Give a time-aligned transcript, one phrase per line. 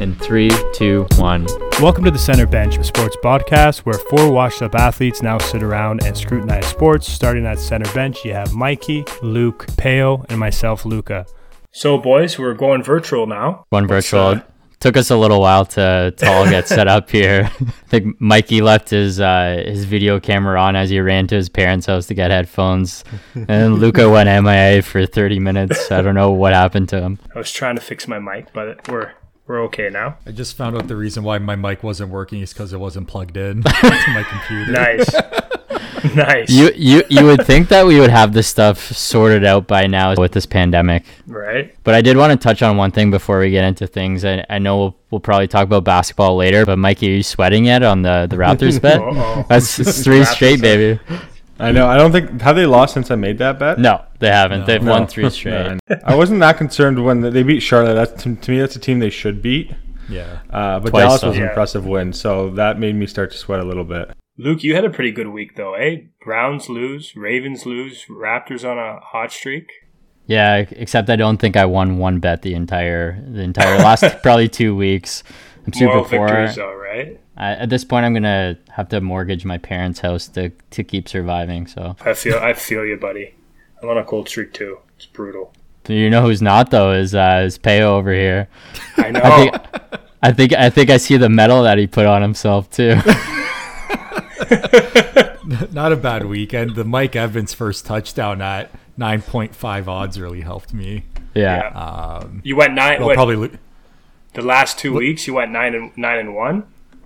[0.00, 1.44] In three, two, one.
[1.80, 5.60] Welcome to the Center Bench, a sports podcast where four washed up athletes now sit
[5.60, 7.08] around and scrutinize sports.
[7.08, 11.26] Starting at center bench, you have Mikey, Luke, Peo, and myself, Luca.
[11.72, 13.64] So, boys, we're going virtual now.
[13.70, 14.20] One virtual.
[14.20, 14.40] Uh,
[14.80, 17.50] Took us a little while to, to all get set up here.
[17.60, 21.48] I think Mikey left his uh, his video camera on as he ran to his
[21.48, 23.02] parents' house to get headphones,
[23.48, 25.90] and Luca went MIA for 30 minutes.
[25.90, 27.18] I don't know what happened to him.
[27.34, 29.14] I was trying to fix my mic, but we're
[29.48, 30.18] we're okay now.
[30.26, 33.08] I just found out the reason why my mic wasn't working is because it wasn't
[33.08, 34.70] plugged in to my computer.
[34.70, 36.14] Nice.
[36.14, 36.50] nice.
[36.50, 40.14] You you you would think that we would have this stuff sorted out by now
[40.16, 41.04] with this pandemic.
[41.26, 41.74] Right.
[41.82, 44.22] But I did want to touch on one thing before we get into things.
[44.24, 47.64] I, I know we'll, we'll probably talk about basketball later, but Mikey, are you sweating
[47.64, 49.48] yet on the, the Raptors bet?
[49.48, 51.00] That's three straight, baby.
[51.58, 51.86] I know.
[51.88, 53.78] I don't think have they lost since I made that bet.
[53.78, 54.60] No, they haven't.
[54.60, 54.66] No.
[54.66, 54.92] They've No.
[54.92, 55.78] won three straight.
[56.04, 57.94] I wasn't that concerned when they beat Charlotte.
[57.94, 59.72] That's to, to me, that's a team they should beat.
[60.08, 60.38] Yeah.
[60.50, 61.28] Uh, but Twice, Dallas though.
[61.28, 61.48] was an Yeah.
[61.50, 64.10] impressive win, so that made me start to sweat a little bit.
[64.38, 65.96] Luke, you had a pretty good week though, eh?
[66.24, 69.68] Browns lose, Ravens lose, Raptors on a hot streak.
[70.26, 74.48] Yeah, except I don't think I won one bet the entire the entire last probably
[74.48, 75.24] two weeks.
[75.66, 76.26] I'm super Moral poor.
[76.28, 77.18] victories though, right?
[77.38, 81.08] I, at this point, I'm gonna have to mortgage my parents' house to to keep
[81.08, 81.66] surviving.
[81.66, 83.34] So I feel I feel you, buddy.
[83.80, 84.78] I'm on a cold streak too.
[84.96, 85.54] It's brutal.
[85.88, 88.48] you know who's not though is uh, is Peo over here.
[88.96, 89.20] I know.
[89.22, 89.54] I think
[90.22, 92.96] I think I think I see the medal that he put on himself too.
[95.72, 96.74] Not a bad weekend.
[96.74, 101.04] The Mike Evans first touchdown at 9.5 odds really helped me.
[101.34, 101.68] yeah.
[101.68, 102.98] Um, you went nine.
[102.98, 103.50] well, what, probably lo-
[104.34, 106.64] the last two weeks, you went nine and nine and one.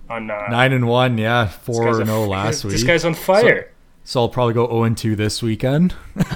[0.09, 1.47] On uh, 9 and 1, yeah.
[1.47, 2.73] 4 guy's and 0 last week.
[2.73, 3.69] This guy's on fire.
[4.03, 5.95] So I'll probably go 0 and 2 this weekend.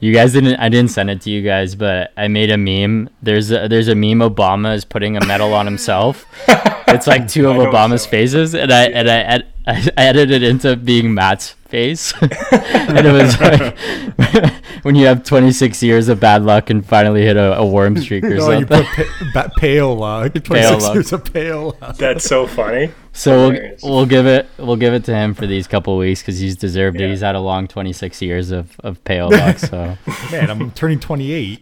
[0.00, 0.56] You guys didn't.
[0.58, 3.08] I didn't send it to you guys, but I made a meme.
[3.22, 4.18] There's a, there's a meme.
[4.18, 6.26] Obama is putting a medal on himself.
[6.88, 8.10] It's like two of I know Obama's so.
[8.10, 13.12] faces, and I and I, ed- I edited it into being Matt's face, and it
[13.12, 14.52] was like
[14.84, 18.22] when you have 26 years of bad luck and finally hit a, a warm streak
[18.24, 18.46] or something.
[18.46, 20.32] No, you put pa- ba- pale luck.
[20.34, 20.94] 26 luck.
[20.94, 21.96] years of pale luck.
[21.96, 22.92] That's so funny.
[23.12, 26.38] So we'll, we'll give it we'll give it to him for these couple weeks because
[26.38, 27.06] he's deserved Yeah.
[27.06, 27.10] it.
[27.10, 29.58] He's had a long 26 years of of pale luck.
[29.58, 29.96] So
[30.30, 31.60] Man, I'm turning 28.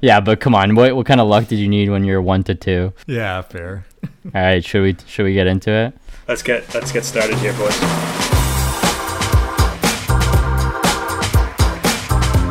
[0.00, 2.42] yeah, but come on, what what kind of luck did you need when you're one
[2.44, 2.92] to two?
[3.06, 3.86] yeah, fair.
[4.34, 5.94] All right, should we should we get into it?
[6.32, 7.78] Let's get let's get started here, boys.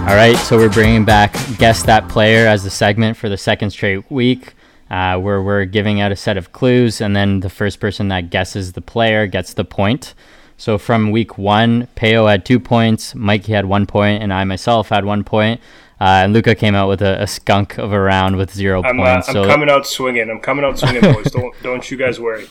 [0.01, 3.71] All right, so we're bringing back guess that player as the segment for the second
[3.71, 4.53] straight week,
[4.91, 8.29] uh, where we're giving out a set of clues, and then the first person that
[8.29, 10.13] guesses the player gets the point.
[10.57, 14.89] So from week one, Peo had two points, Mikey had one point, and I myself
[14.89, 15.59] had one point.
[15.99, 18.99] Uh, and Luca came out with a, a skunk of a round with 0 I'm
[18.99, 19.29] uh, points.
[19.29, 20.29] I'm so coming out swinging.
[20.29, 21.25] I'm coming out swinging, boys.
[21.31, 22.47] Don't don't you guys worry.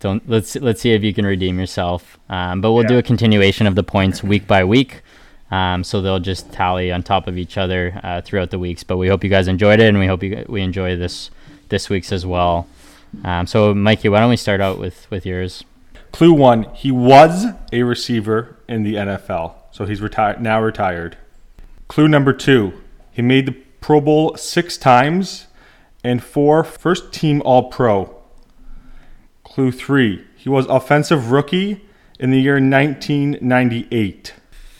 [0.00, 2.18] Don't let's let's see if you can redeem yourself.
[2.28, 5.02] Um, but we'll do a continuation of the points week by week.
[5.50, 8.82] Um, so they'll just tally on top of each other uh, throughout the weeks.
[8.84, 11.30] But we hope you guys enjoyed it, and we hope you we enjoy this
[11.68, 12.66] this week's as well.
[13.24, 15.64] Um, so Mikey, why don't we start out with with yours?
[16.12, 20.60] Clue one: He was a receiver in the NFL, so he's retired now.
[20.60, 21.16] Retired.
[21.88, 22.72] Clue number two:
[23.10, 25.46] He made the Pro Bowl six times
[26.04, 28.17] and four first team All Pro.
[29.58, 31.84] Clue three: He was offensive rookie
[32.20, 34.32] in the year 1998.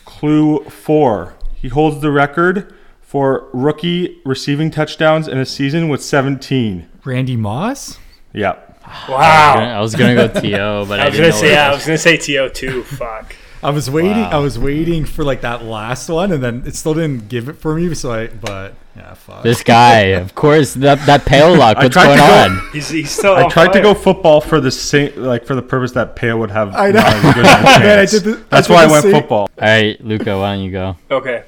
[0.04, 6.88] Clue four: He holds the record for rookie receiving touchdowns in a season with 17.
[7.04, 7.98] Randy Moss?
[8.32, 8.80] Yep.
[9.08, 9.54] Wow.
[9.56, 11.98] I was gonna go To, but I, I was gonna say yeah, I was gonna
[11.98, 12.84] say To too.
[12.84, 13.34] Fuck.
[13.62, 14.12] I was waiting.
[14.22, 14.30] Wow.
[14.30, 17.54] I was waiting for like that last one, and then it still didn't give it
[17.54, 17.92] for me.
[17.94, 19.42] So I, but yeah, fuck.
[19.42, 21.76] This guy, of course, that that pale luck.
[21.78, 22.24] I What's tried going to
[22.54, 22.70] go- on?
[22.72, 23.34] He's he's still.
[23.34, 26.38] I on tried to go football for the same, like for the purpose that Pale
[26.38, 26.74] would have.
[26.74, 27.00] I know.
[27.00, 27.42] not good
[27.82, 29.40] Man, I did the- I That's did why I went same- football.
[29.60, 30.96] All right, Luca, why don't you go?
[31.10, 31.44] Okay.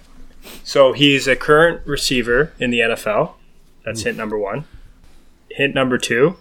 [0.65, 3.35] So he's a current receiver in the NFL.
[3.85, 4.65] That's hint number one.
[5.51, 6.37] Hint number two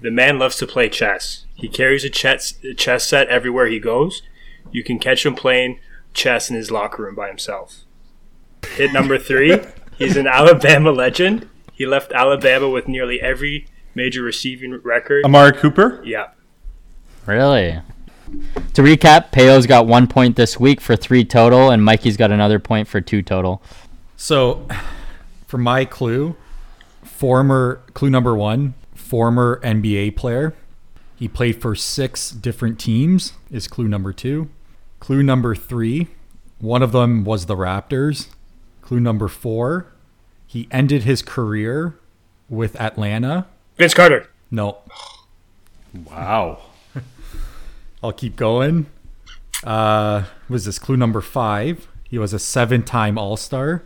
[0.00, 1.44] the man loves to play chess.
[1.54, 4.22] He carries a chess, a chess set everywhere he goes.
[4.70, 5.80] You can catch him playing
[6.14, 7.84] chess in his locker room by himself.
[8.76, 9.60] Hit number three
[9.98, 11.48] he's an Alabama legend.
[11.72, 15.24] He left Alabama with nearly every major receiving record.
[15.24, 16.02] Amari Cooper.
[16.04, 16.30] yeah.
[17.26, 17.80] Really?
[18.74, 22.58] To recap, Peo's got one point this week for three total, and Mikey's got another
[22.58, 23.62] point for two total.
[24.16, 24.66] So,
[25.46, 26.36] for my clue,
[27.02, 30.54] former clue number one, former NBA player.
[31.16, 33.32] He played for six different teams.
[33.50, 34.50] Is clue number two.
[35.00, 36.08] Clue number three,
[36.58, 38.28] one of them was the Raptors.
[38.82, 39.86] Clue number four,
[40.46, 41.94] he ended his career
[42.48, 43.46] with Atlanta.
[43.76, 44.28] Vince Carter.
[44.50, 44.78] No,
[46.10, 46.60] Wow.
[48.02, 48.86] I'll keep going.
[49.64, 51.88] Uh, was this clue number five?
[52.04, 53.82] He was a seven-time All-Star.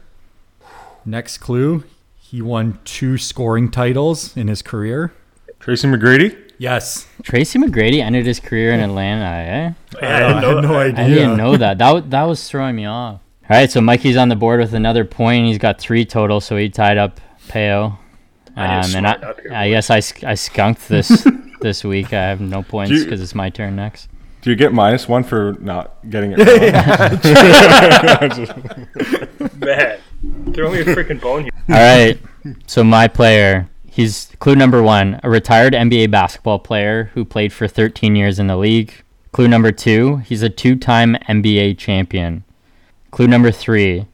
[1.04, 1.84] Next clue,
[2.20, 5.12] he won two scoring titles in his career.
[5.60, 6.41] Tracy McGrady.
[6.62, 9.24] Yes, Tracy McGrady ended his career in Atlanta.
[9.24, 9.72] Eh?
[10.00, 10.86] Yeah, I didn't know had no that.
[10.86, 11.04] idea.
[11.04, 11.78] I didn't know that.
[11.78, 13.20] That wa- that was throwing me off.
[13.50, 15.46] All right, so Mikey's on the board with another point.
[15.46, 17.98] He's got three total, so he tied up Peo.
[18.54, 21.26] I need to Um, and I, up here, I guess I, I skunked this
[21.60, 22.12] this week.
[22.12, 24.08] I have no points because it's my turn next.
[24.42, 26.46] Do you get minus one for not getting it wrong?
[29.58, 29.98] Man,
[30.54, 31.50] throw me a freaking bone here.
[31.68, 32.20] All right,
[32.68, 37.68] so my player, he's clue number one, a retired NBA basketball player who played for
[37.68, 38.94] 13 years in the league.
[39.32, 42.44] Clue number two, he's a two-time NBA champion.
[43.10, 44.06] Clue number three,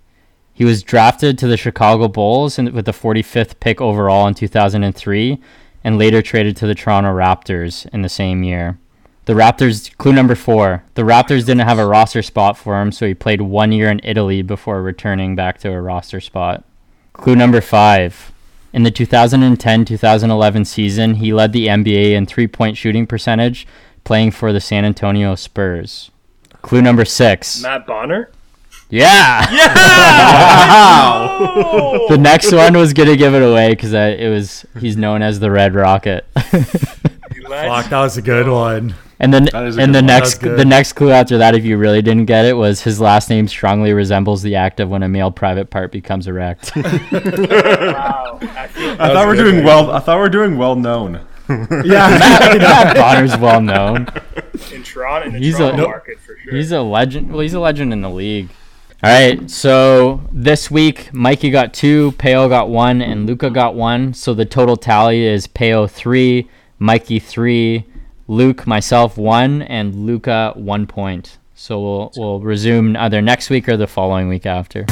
[0.52, 5.38] he was drafted to the Chicago Bulls with the 45th pick overall in 2003
[5.84, 8.78] and later traded to the Toronto Raptors in the same year.
[9.26, 13.06] The Raptors, clue number four, the Raptors didn't have a roster spot for him, so
[13.06, 16.64] he played one year in Italy before returning back to a roster spot.
[17.12, 18.32] Clue number five.
[18.72, 23.66] In the 2010 2011 season, he led the NBA in three point shooting percentage,
[24.04, 26.10] playing for the San Antonio Spurs.
[26.62, 27.62] Clue number six.
[27.62, 28.30] Matt Bonner.
[28.90, 29.46] Yeah!
[30.70, 32.06] Oh!
[32.08, 35.40] The next one was going to give it away because it was he's known as
[35.40, 36.26] the Red Rocket.
[37.48, 38.94] Fuck, that was a good one.
[39.20, 40.06] And then That is a and good the one.
[40.06, 43.28] next the next clue after that, if you really didn't get it, was his last
[43.30, 46.70] name strongly resembles the act of when a male private part becomes erect.
[46.76, 48.38] wow.
[48.40, 48.68] I
[49.00, 49.90] I thought we're doing well.
[49.90, 51.20] I thought we're doing well known.
[51.48, 54.06] Yeah, Matt Bonner's well known.
[54.70, 55.88] in Toronto, in the He's a- Toronto Nope.
[55.88, 56.54] market for sure.
[56.54, 57.30] He's a legend.
[57.30, 58.50] Well, he's a legend in the league.
[59.02, 64.12] All right, so this week Mikey got two, Peo got one, and Luca got one.
[64.12, 66.50] So the total tally is Peo three,
[66.80, 67.84] Mikey three,
[68.28, 71.38] Luke, myself one, and Luca one point.
[71.54, 74.86] So we'll we'll resume either next week or the following week after.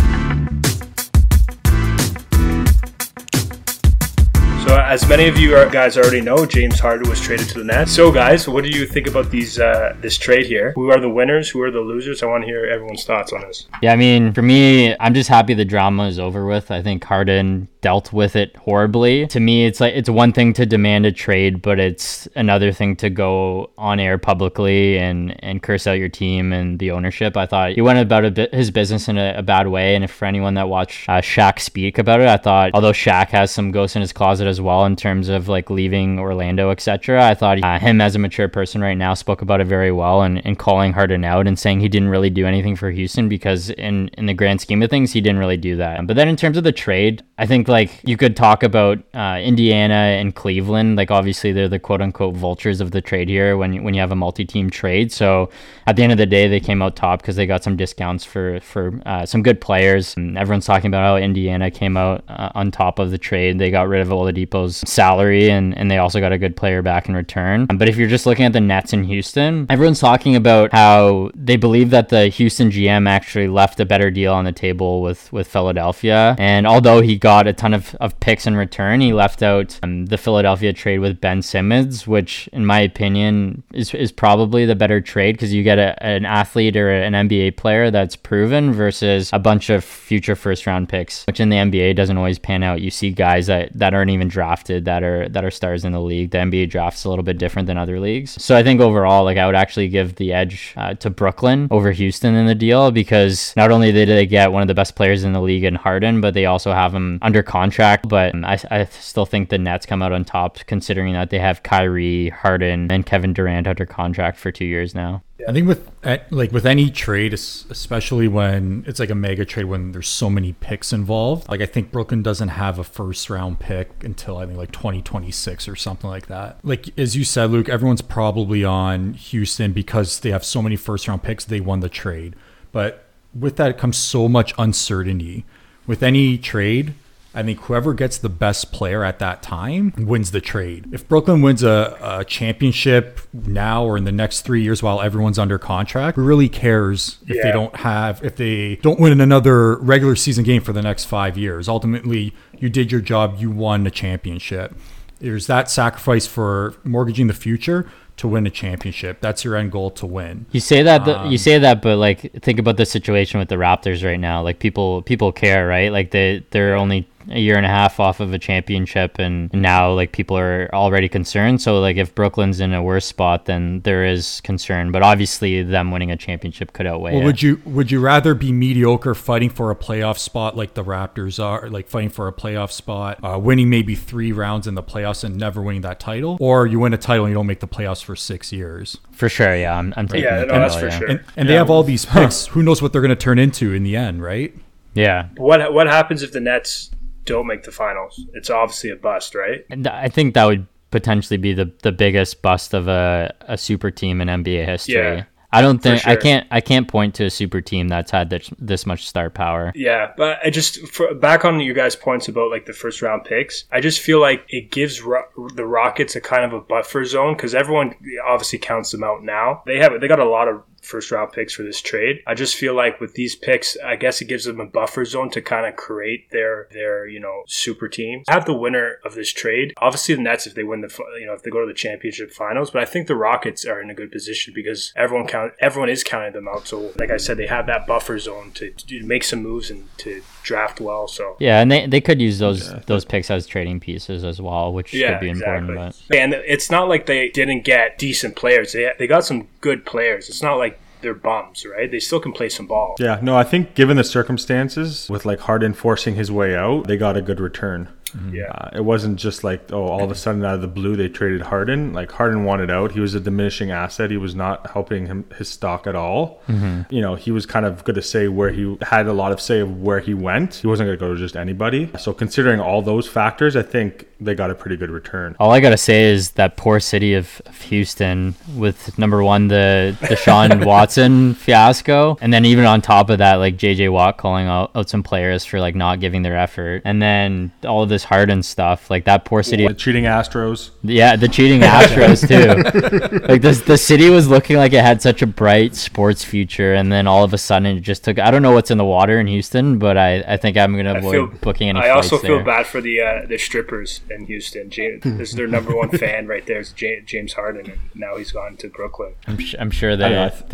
[4.66, 7.92] So, as many of you guys already know, James Harden was traded to the Nets.
[7.92, 10.72] So, guys, what do you think about these uh, this trade here?
[10.72, 11.48] Who are the winners?
[11.48, 12.20] Who are the losers?
[12.24, 13.68] I want to hear everyone's thoughts on this.
[13.80, 16.72] Yeah, I mean, for me, I'm just happy the drama is over with.
[16.72, 19.28] I think Harden dealt with it horribly.
[19.28, 22.96] To me, it's like it's one thing to demand a trade, but it's another thing
[22.96, 27.36] to go on air publicly and and curse out your team and the ownership.
[27.36, 29.94] I thought he went about his business in a, a bad way.
[29.94, 33.28] And if for anyone that watched uh, Shaq speak about it, I thought although Shaq
[33.28, 37.24] has some ghosts in his closet as well in terms of like leaving Orlando, etc.
[37.24, 40.22] I thought uh, him as a mature person right now spoke about it very well
[40.22, 43.70] and, and calling Harden out and saying he didn't really do anything for Houston because
[43.70, 46.04] in in the grand scheme of things, he didn't really do that.
[46.08, 49.40] But then in terms of the trade, I think like you could talk about uh,
[49.42, 50.96] Indiana and Cleveland.
[50.96, 54.12] Like obviously they're the quote unquote vultures of the trade here when when you have
[54.12, 55.12] a multi-team trade.
[55.12, 55.50] So
[55.86, 58.24] at the end of the day, they came out top because they got some discounts
[58.24, 60.16] for for uh, some good players.
[60.16, 63.58] And everyone's talking about how Indiana came out uh, on top of the trade.
[63.58, 67.08] They got rid of Oladipo's salary and and they also got a good player back
[67.08, 67.66] in return.
[67.66, 71.56] But if you're just looking at the Nets in Houston, everyone's talking about how they
[71.56, 75.48] believe that the Houston GM actually left a better deal on the table with with
[75.48, 76.34] Philadelphia.
[76.38, 80.06] And although he got a ton of, of picks in return, he left out um,
[80.06, 85.00] the Philadelphia trade with Ben Simmons, which in my opinion is, is probably the better
[85.00, 89.38] trade because you get a, an athlete or an NBA player that's proven versus a
[89.38, 92.80] bunch of future first round picks, which in the NBA doesn't always pan out.
[92.80, 96.00] You see guys that, that aren't even drafted that are that are stars in the
[96.00, 96.30] league.
[96.30, 98.42] The NBA draft's a little bit different than other leagues.
[98.42, 101.92] So I think overall, like I would actually give the edge uh, to Brooklyn over
[101.92, 105.24] Houston in the deal because not only did they get one of the best players
[105.24, 108.08] in the league in Harden, but they also have him under contract.
[108.08, 111.62] But I, I still think the Nets come out on top considering that they have
[111.62, 115.22] Kyrie, Harden, and Kevin Durant under contract for two years now.
[115.46, 115.88] I think with
[116.30, 120.54] like with any trade, especially when it's like a mega trade when there's so many
[120.54, 121.48] picks involved.
[121.48, 125.68] Like I think Brooklyn doesn't have a first round pick until I think like 2026
[125.68, 126.58] or something like that.
[126.64, 131.06] Like as you said, Luke, everyone's probably on Houston because they have so many first
[131.06, 131.44] round picks.
[131.44, 132.34] They won the trade,
[132.72, 133.04] but
[133.38, 135.44] with that comes so much uncertainty.
[135.86, 136.94] With any trade,
[137.36, 140.88] I think whoever gets the best player at that time wins the trade.
[140.90, 145.38] If Brooklyn wins a, a championship now or in the next three years while everyone's
[145.38, 150.16] under contract, who really cares if they don't have if they don't win another regular
[150.16, 151.68] season game for the next five years?
[151.68, 154.74] Ultimately, you did your job, you won a championship.
[155.18, 159.20] There's that sacrifice for mortgaging the future to win a championship.
[159.20, 160.46] That's your end goal to win.
[160.52, 163.50] You say that, the, you um, say that, but like think about the situation with
[163.50, 164.42] the Raptors right now.
[164.42, 165.92] Like people, people care, right?
[165.92, 169.92] Like they, they're only a year and a half off of a championship, and now
[169.92, 171.60] like people are already concerned.
[171.60, 174.92] So like if Brooklyn's in a worse spot, then there is concern.
[174.92, 177.12] But obviously, them winning a championship could outweigh.
[177.12, 177.26] Well, it.
[177.26, 181.42] would you would you rather be mediocre fighting for a playoff spot like the Raptors
[181.42, 185.24] are, like fighting for a playoff spot, uh, winning maybe three rounds in the playoffs
[185.24, 187.68] and never winning that title, or you win a title and you don't make the
[187.68, 188.98] playoffs for six years?
[189.12, 190.24] For sure, yeah, I'm, I'm taking.
[190.24, 190.98] Yeah, the no, that's for yeah.
[190.98, 191.08] sure.
[191.08, 192.46] And, and they have all these picks.
[192.48, 194.54] Who knows what they're going to turn into in the end, right?
[194.94, 196.90] Yeah, What what happens if the Nets
[197.26, 198.24] don't make the finals?
[198.32, 199.64] It's obviously a bust, right?
[199.70, 203.90] And I think that would potentially be the, the biggest bust of a, a super
[203.90, 204.94] team in NBA history.
[204.94, 208.30] Yeah, I don't think I can't I can't point to a super team that's had
[208.30, 209.72] this, this much star power.
[209.74, 213.24] Yeah, but I just for, back on you guys' points about like the first round
[213.24, 213.64] picks.
[213.72, 217.34] I just feel like it gives Ro- the Rockets a kind of a buffer zone
[217.34, 217.94] because everyone
[218.26, 219.62] obviously counts them out now.
[219.66, 222.22] They have they got a lot of first round picks for this trade.
[222.26, 225.30] I just feel like with these picks, I guess it gives them a buffer zone
[225.30, 228.22] to kind of create their their you know super team.
[228.28, 229.74] I have the winner of this trade.
[229.78, 232.32] Obviously, the Nets if they win the you know if they go to the championship
[232.32, 235.88] finals, but I think the Rockets are in a good position because everyone count everyone
[235.88, 236.66] is counting them out.
[236.66, 239.88] So like I said, they have that buffer zone to, to make some moves and
[239.98, 241.08] to draft well.
[241.08, 241.36] So.
[241.40, 244.94] Yeah, and they, they could use those those picks as trading pieces as well, which
[244.94, 245.68] Yeah, could be exactly.
[245.68, 246.02] important.
[246.08, 248.72] But And it's not like they didn't get decent players.
[248.72, 250.28] They they got some good players.
[250.28, 250.75] It's not like
[251.06, 251.88] they're bums, right?
[251.88, 252.96] They still can play some ball.
[252.98, 256.96] Yeah, no, I think given the circumstances, with like Harden forcing his way out, they
[256.96, 257.88] got a good return.
[258.32, 258.44] Yeah.
[258.50, 261.08] Uh, it wasn't just like oh, all of a sudden out of the blue they
[261.08, 261.92] traded Harden.
[261.92, 262.92] Like Harden wanted out.
[262.92, 264.10] He was a diminishing asset.
[264.10, 266.42] He was not helping him his stock at all.
[266.90, 269.40] You know, he was kind of going to say where he had a lot of
[269.40, 270.54] say of where he went.
[270.56, 271.90] He wasn't going to go to just anybody.
[271.98, 275.36] So considering all those factors, I think they got a pretty good return.
[275.38, 279.96] all I gotta say is that poor city of, of Houston with number one the
[280.00, 284.70] Deshaun Watson fiasco, and then even on top of that, like JJ Watt calling out,
[284.74, 288.42] out some players for like not giving their effort, and then all of this Harden
[288.42, 290.70] stuff, like that poor city The cheating Astros.
[290.82, 292.26] Yeah, the cheating Astros
[293.20, 293.26] too.
[293.28, 296.90] like this, the city was looking like it had such a bright sports future, and
[296.90, 298.18] then all of a sudden it just took.
[298.18, 300.94] I don't know what's in the water in Houston, but I, I think I'm gonna
[300.94, 301.26] I avoid feel.
[301.40, 302.44] booking any I also feel there.
[302.44, 304.70] bad for the uh, the strippers in Houston.
[304.70, 306.60] James, this is their number one fan right there.
[306.60, 309.12] Is Ja- James Harden, and now he's gone to Brooklyn.
[309.26, 310.50] I'm, sh- I'm sure I know, I that th-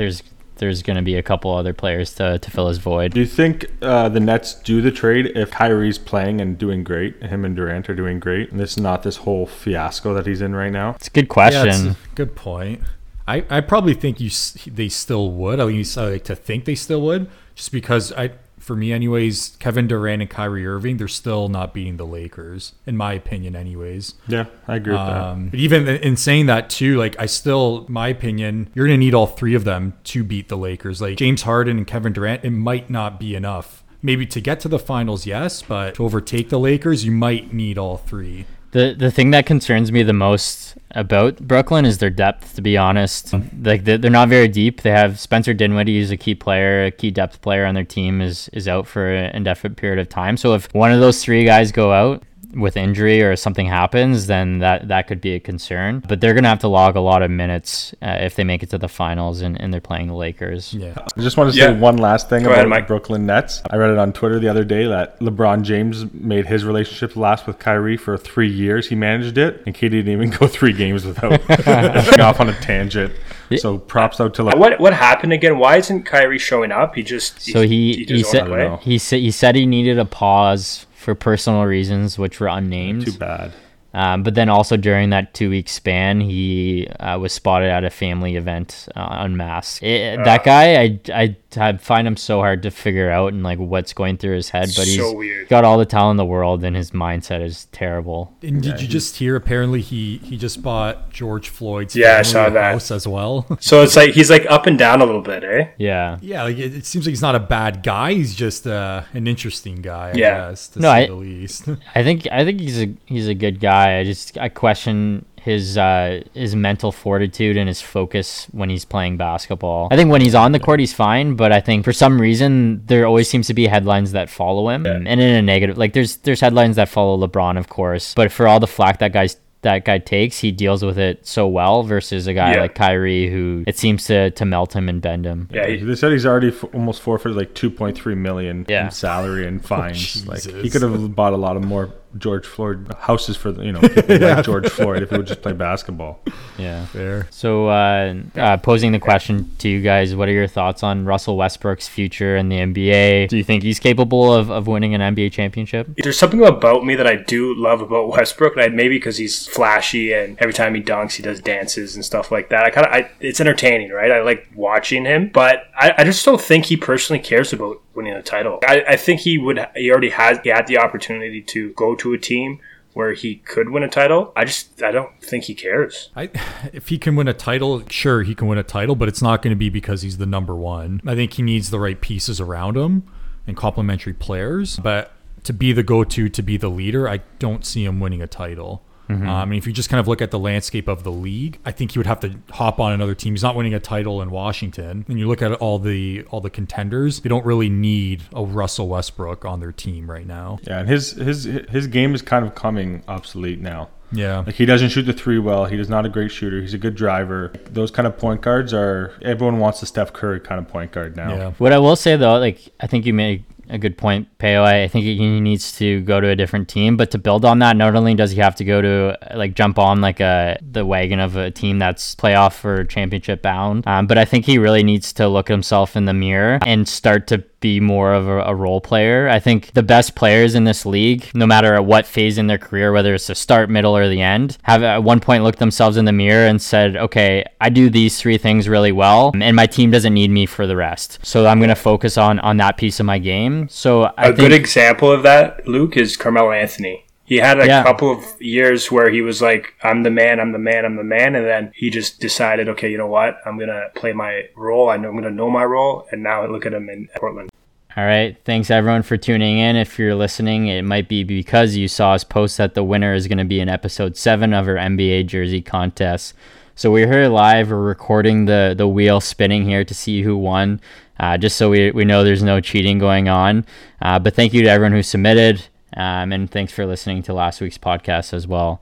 [0.57, 3.13] there's there's gonna be a couple other players to, to fill his void.
[3.13, 7.23] Do you think uh, the Nets do the trade if Kyrie's playing and doing great?
[7.23, 8.51] Him and Durant are doing great.
[8.51, 10.91] And this not this whole fiasco that he's in right now.
[10.97, 11.89] It's a good Yeah, it's question.
[11.91, 12.81] a good point.
[13.29, 14.31] I, I probably think you
[14.71, 15.61] they still would.
[15.61, 18.31] At least I like to think they still would, just because I
[18.63, 22.97] for me anyways, Kevin Durant and Kyrie Irving, they're still not beating the Lakers, in
[22.97, 24.15] my opinion, anyways.
[24.29, 28.09] Yeah, I agree with Um, but even in saying that too, like I still, my
[28.09, 31.03] opinion, you're gonna need all three of them to beat the Lakers.
[31.03, 33.83] Like James Harden and Kevin Durant, it might not be enough.
[34.01, 37.79] Maybe to get to the finals, yes, but to overtake the Lakers, you might need
[37.79, 38.47] all three.
[38.73, 42.55] The the thing that concerns me the most about Brooklyn is their depth.
[42.57, 44.81] To be honest, like they're, not very deep.
[44.81, 48.23] They have Spencer Dinwiddie, who's a key player, a key depth player on their team,
[48.23, 50.37] is is out for an indefinite period of time.
[50.39, 52.23] So if one of those three guys go out
[52.55, 56.03] with injury or something happens, then that that could be a concern.
[56.07, 58.71] But they're gonna have to log a lot of minutes uh, if they make it
[58.71, 60.75] to the finals and, and they're playing the Lakers.
[60.75, 60.95] Yeah.
[61.17, 61.79] I just want to say Yeah.
[61.79, 62.87] one last thing Go about ahead, Mike.
[62.87, 63.63] Brooklyn Nets.
[63.71, 67.47] I read it on Twitter the other day that LeBron James made his relationship last
[67.47, 68.89] with Kyrie for three years.
[68.89, 72.55] He managed it, and KD didn't even go three games without going off on a
[72.61, 73.13] tangent.
[73.59, 74.57] So props out to LeBron.
[74.59, 75.59] What what happened again?
[75.59, 76.95] Why isn't Kyrie showing up?
[76.95, 78.69] He just So he he, doesn't said wanna play?
[78.69, 78.77] know.
[78.79, 83.05] he said he said he needed a pause for personal reasons, which were unnamed.
[83.07, 83.53] Too bad.
[83.95, 87.91] Um, but then also during that two week span, he uh, was spotted at a
[87.91, 89.83] family event uh, unmasked.
[89.83, 90.25] It, Ah.
[90.25, 93.93] that guy, I, I, I find him so hard to figure out and like what's
[93.93, 94.67] going through his head.
[94.77, 95.49] But So he's weird.
[95.49, 98.35] got all the talent in the world, and his mindset is terrible.
[98.43, 99.37] And did you just hear?
[99.37, 102.73] Apparently, he he just bought George Floyd's Yeah, I saw that.
[102.73, 103.47] house as well.
[103.61, 105.69] So it's like he's like up and down a little bit, eh?
[105.79, 106.19] Yeah.
[106.21, 108.15] yeah, like it, it seems like he's not a bad guy.
[108.15, 110.51] He's just uh, an interesting guy, I Yeah.
[110.51, 111.69] guess, to No, say I- the least.
[111.95, 113.99] I think I think he's a he's a good guy.
[113.99, 119.17] I just I question his uh his mental fortitude and his focus when he's playing
[119.17, 119.89] basketball.
[119.91, 122.83] I think when he's on the court he's fine, but I think for some reason
[122.87, 126.17] there always seems to be headlines that follow him and in a negative like there's
[126.19, 129.85] there's headlines that follow LeBron of course, but for all the flack that guy's that
[129.85, 132.63] guy takes, he deals with it so well versus a guy Yeah.
[132.63, 135.49] like Kyrie who it seems to to melt him and bend him.
[135.53, 138.87] Yeah, he, They said he's already f- almost forfeited like 2.3 million Yeah.
[138.87, 140.27] in salary and fines.
[140.27, 143.73] like he could have bought a lot of more George Floyd houses for the, you
[143.73, 146.21] know people like George Floyd if he would just play basketball.
[146.59, 146.85] Yeah.
[146.87, 147.27] Fair.
[147.31, 151.37] So, uh, uh, posing the question to you guys, what are your thoughts on Russell
[151.37, 153.29] Westbrook's future in the NBA?
[153.29, 155.89] Do you think he's capable of, of winning an NBA championship?
[155.97, 159.47] There's something about me that I do love about Westbrook, and I, maybe because he's
[159.47, 162.65] flashy and every time he dunks, he does dances and stuff like that.
[162.65, 164.11] I kind of, I, it's entertaining, right?
[164.11, 168.15] I like watching him, but I, I just don't think he personally cares about winning
[168.15, 168.61] a title.
[168.67, 172.13] I, I think he would, he already has, he had the opportunity to go to
[172.13, 172.61] a team
[172.95, 174.33] where he could win a title.
[174.37, 176.11] I just, I don't think he cares.
[176.15, 176.31] I,
[176.73, 179.41] if he can win a title, sure, he can win a title, but it's not
[179.41, 181.01] going to be because he's the number one.
[181.07, 183.05] I think he needs the right pieces around him
[183.47, 184.77] and complementary players.
[184.77, 185.13] But
[185.45, 188.27] to be the go to, to be the leader, I don't see him winning a
[188.27, 188.85] title.
[189.13, 191.73] Um, and if you just kind of look at the landscape of the league, I
[191.73, 193.33] think he would have to hop on another team.
[193.33, 195.05] He's not winning a title in Washington.
[195.09, 198.89] And you look at all the all the contenders, they don't really need a Russell
[198.89, 200.59] Westbrook on their team right now.
[200.63, 203.89] Yeah, and his his his game is kind of coming obsolete now.
[204.13, 204.41] Yeah.
[204.41, 205.65] Like he doesn't shoot the three well.
[205.65, 206.61] He is not a great shooter.
[206.61, 207.53] He's a good driver.
[207.71, 211.17] Those kind of point guards are everyone wants a Steph Curry kind of point guard
[211.17, 211.35] now.
[211.35, 211.51] Yeah.
[211.59, 214.63] What I will say though, like I think you made a good point, Peo.
[214.63, 217.77] I think he needs to go to a different team, but to build on that,
[217.77, 221.19] not only does he have to go to like jump on like a the wagon
[221.19, 225.13] of a team that's playoff or championship bound, um, but I think he really needs
[225.15, 228.55] to look at himself in the mirror and start to be more of a, a
[228.55, 229.27] role player.
[229.29, 232.59] I think the best players in this league, no matter at what phase in their
[232.59, 235.97] career, whether it's the start, middle, or the end, have at one point looked themselves
[235.97, 239.67] in the mirror and said, "Okay, I do these three things really well, and my
[239.67, 241.19] team doesn't need me for the rest.
[241.23, 244.25] So I'm going to focus on on that piece of my game." So I a
[244.27, 247.07] think good example of that, Luke, is Carmelo Anthony.
[247.33, 247.83] He had a Yeah.
[247.83, 251.03] couple of years where he was like, I'm the man, I'm the man, I'm the
[251.17, 251.35] man.
[251.35, 253.39] And then he just decided, okay, you know what?
[253.47, 254.91] I'm going to play my role.
[254.91, 256.07] I know I'm going to know my role.
[256.13, 257.49] And now I look at him in Portland.
[257.97, 258.37] All right.
[258.45, 259.77] Thanks everyone for tuning in.
[259.77, 263.29] If you're listening, it might be because you saw us post that the winner is
[263.29, 266.35] going to be in episode seven of our NBA jersey contest.
[266.75, 267.71] So we're here live.
[267.71, 270.81] We're recording the the wheel spinning here to see who won,
[271.21, 273.65] uh, just so we, we know there's no cheating going on.
[274.01, 277.61] Uh, but thank you to everyone who submitted, um, and thanks for listening to last
[277.61, 278.81] week's podcast as well.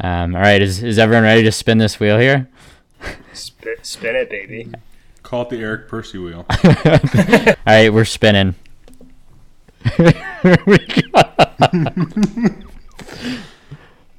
[0.00, 2.48] Um, all right, is, is everyone ready to spin this wheel here?
[3.32, 4.70] Spin, spin it, baby.
[5.22, 6.46] Call it the Eric Percy wheel.
[6.64, 8.54] All right, we're spinning.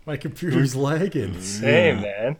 [0.05, 1.41] My computer's lagging.
[1.41, 2.37] Same, man.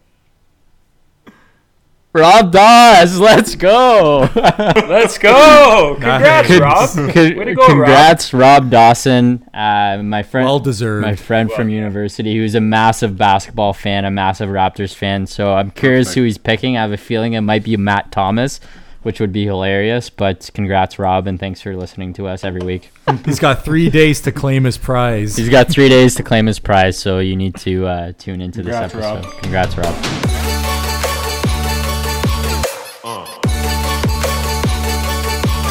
[2.12, 4.28] Rob Dawes, let's go.
[4.36, 5.94] Let's go.
[6.00, 6.60] Congrats, Nice.
[6.60, 6.90] Rob.
[7.14, 7.70] Con- Way to go, Rob.
[7.70, 11.06] Congrats, Rob, Dawson, uh, my friend, Well deserved.
[11.06, 15.28] my friend from university, who's a massive basketball fan, a massive Raptors fan.
[15.28, 16.78] So I'm curious who he's picking.
[16.78, 18.60] I have a feeling it might be Matt Thomas,
[19.04, 20.10] which would be hilarious.
[20.10, 22.90] But congrats, Rob, and thanks for listening to us every week.
[23.26, 25.36] He's got three days to claim his prize.
[25.38, 28.62] He's got three days to claim his prize, so you need to uh, tune into
[28.64, 29.26] Congrats, this episode.
[29.26, 29.42] Rob.
[29.44, 30.69] Congrats, Rob.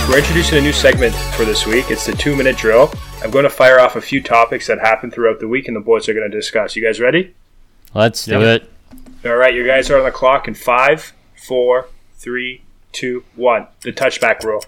[0.09, 1.91] We're introducing a new segment for this week.
[1.91, 2.91] It's the two minute drill.
[3.23, 5.81] I'm going to fire off a few topics that happened throughout the week, and the
[5.81, 6.75] boys are going to discuss.
[6.77, 7.35] You guys ready?
[7.95, 8.63] Let's do Yep.
[8.63, 9.29] it.
[9.29, 11.13] All right, you guys are on the clock in five,
[11.47, 13.67] four, three, two, one.
[13.83, 14.65] The touchback rule.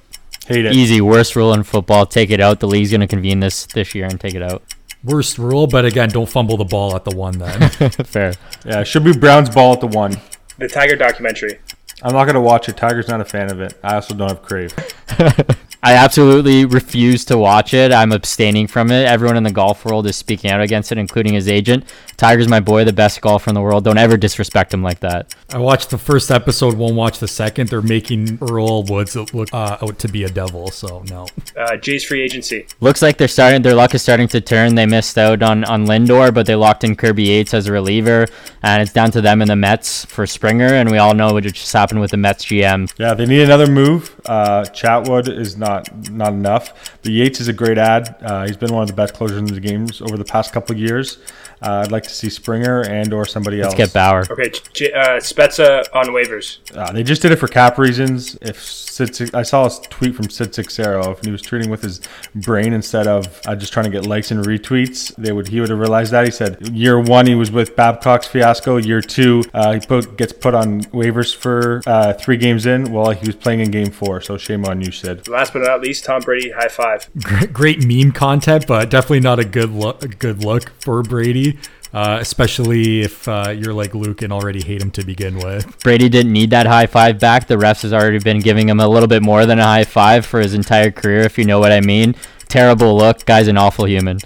[0.47, 0.75] Hate it.
[0.75, 2.05] Easy, worst rule in football.
[2.05, 2.61] Take it out.
[2.61, 4.63] The league's going to convene this this year and take it out.
[5.03, 7.71] Worst rule, but again, don't fumble the ball at the one then.
[7.91, 8.35] Fair.
[8.67, 10.21] Yeah, should be Brown's ball at the one.
[10.59, 11.61] The Tiger documentary.
[12.03, 12.77] I'm not gonna watch it.
[12.77, 13.75] Tiger's not a fan of it.
[13.83, 14.75] I also don't have Crave.
[15.83, 17.91] I absolutely refuse to watch it.
[17.91, 19.07] I'm abstaining from it.
[19.07, 21.85] Everyone in the golf world is speaking out against it, including his agent.
[22.19, 23.85] Tiger's my boy, the best golfer in the world.
[23.85, 25.35] Don't ever disrespect him like that.
[25.55, 27.71] I watched the first episode, won't watch the second.
[27.71, 31.27] They're making Earl Woods look uh, out to be a devil, so no.
[31.57, 32.67] Uh, Jay's free agency.
[32.81, 33.63] Looks like they're starting.
[33.63, 34.75] Their luck is starting to turn.
[34.75, 38.27] They missed out on on Lindor, but they locked in Kirby Yates as a reliever,
[38.63, 40.75] and it's down to them and the Mets for Springer.
[40.75, 42.93] And we all know what just happened with the Mets GM.
[42.99, 44.15] Yeah, they need another move.
[44.27, 45.70] Uh, Chatwood is not
[46.11, 46.99] not enough.
[47.03, 48.17] But Yates is a great add.
[48.21, 50.75] Uh, he's been one of the best closers in the games over the past couple
[50.75, 51.19] of years.
[51.63, 53.77] Uh, I'd like to see Springer and or somebody else.
[53.77, 54.27] Let's get Bauer.
[54.31, 56.59] Okay, J- uh, Spezza on waivers.
[56.75, 58.37] Uh, they just did it for cap reasons.
[58.41, 62.01] If Sid, I saw a tweet from Sid Seixeiro, if he was tweeting with his
[62.35, 65.71] brain instead of uh, just trying to get likes and retweets, they would he would
[65.71, 66.25] have realized that.
[66.25, 68.77] He said year one he was with Babcock's fiasco.
[68.77, 72.91] Year two uh, he put, gets put on waivers for uh, three games in.
[72.93, 75.29] while he was playing in game four, so shame on you, Sid.
[75.29, 77.09] Last but not least, Tom Brady high five.
[77.23, 80.03] Great, great meme content, but definitely not a good look.
[80.03, 81.50] A good look for Brady,
[81.93, 85.83] uh, especially if uh, you're like Luke and already hate him to begin with.
[85.83, 87.47] Brady didn't need that high five back.
[87.47, 90.25] The refs has already been giving him a little bit more than a high five
[90.25, 92.15] for his entire career, if you know what I mean.
[92.49, 93.25] Terrible look.
[93.25, 94.19] Guy's an awful human.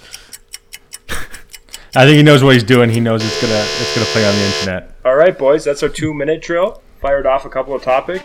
[1.97, 2.91] I think he knows what he's doing.
[2.91, 4.97] He knows it's gonna it's gonna play on the internet.
[5.05, 6.83] All right, boys, that's our two minute drill.
[7.01, 8.25] Fired off a couple of topics.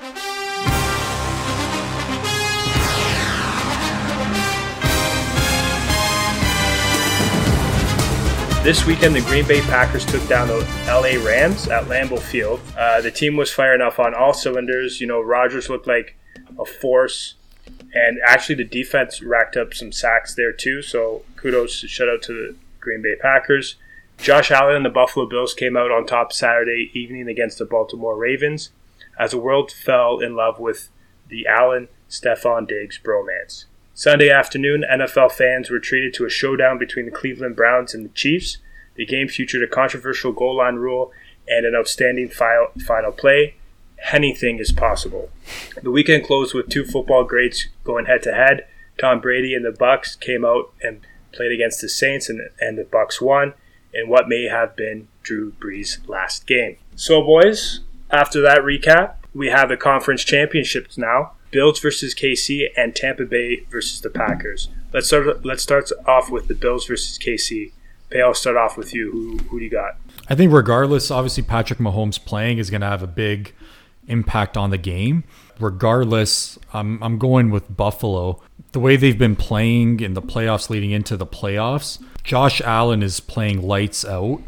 [8.61, 12.59] This weekend, the Green Bay Packers took down the LA Rams at Lambeau Field.
[12.77, 14.99] Uh, the team was firing off on all cylinders.
[14.99, 16.17] You know, Rodgers looked like
[16.59, 17.35] a force,
[17.93, 20.81] and actually, the defense racked up some sacks there too.
[20.81, 23.77] So, kudos, shout out to the Green Bay Packers.
[24.17, 28.17] Josh Allen and the Buffalo Bills came out on top Saturday evening against the Baltimore
[28.17, 28.71] Ravens
[29.17, 30.89] as the world fell in love with
[31.29, 33.65] the Allen Stefon Diggs bromance.
[33.99, 38.13] Sunday afternoon, NFL fans were treated to a showdown between the Cleveland Browns and the
[38.13, 38.57] Chiefs.
[38.95, 41.11] The game featured a controversial goal line rule
[41.49, 43.55] and an outstanding final, final play.
[44.13, 45.31] Anything is possible.
[45.83, 48.67] The weekend closed with two football greats going head to head.
[48.97, 51.01] Tom Brady and the Bucks came out and
[51.33, 53.53] played against the Saints, and, and the Bucks won
[53.93, 56.77] in what may have been Drew Brees' last game.
[56.95, 61.33] So, boys, after that recap, we have the conference championships now.
[61.51, 64.69] Bills versus KC and Tampa Bay versus the Packers.
[64.93, 65.45] Let's start.
[65.45, 67.71] Let's start off with the Bills versus KC.
[68.09, 69.11] Pay, I'll start off with you.
[69.11, 69.97] Who who do you got?
[70.29, 73.53] I think regardless, obviously Patrick Mahomes playing is going to have a big
[74.07, 75.23] impact on the game.
[75.59, 78.41] Regardless, I'm I'm going with Buffalo.
[78.71, 83.19] The way they've been playing in the playoffs leading into the playoffs, Josh Allen is
[83.19, 84.41] playing lights out.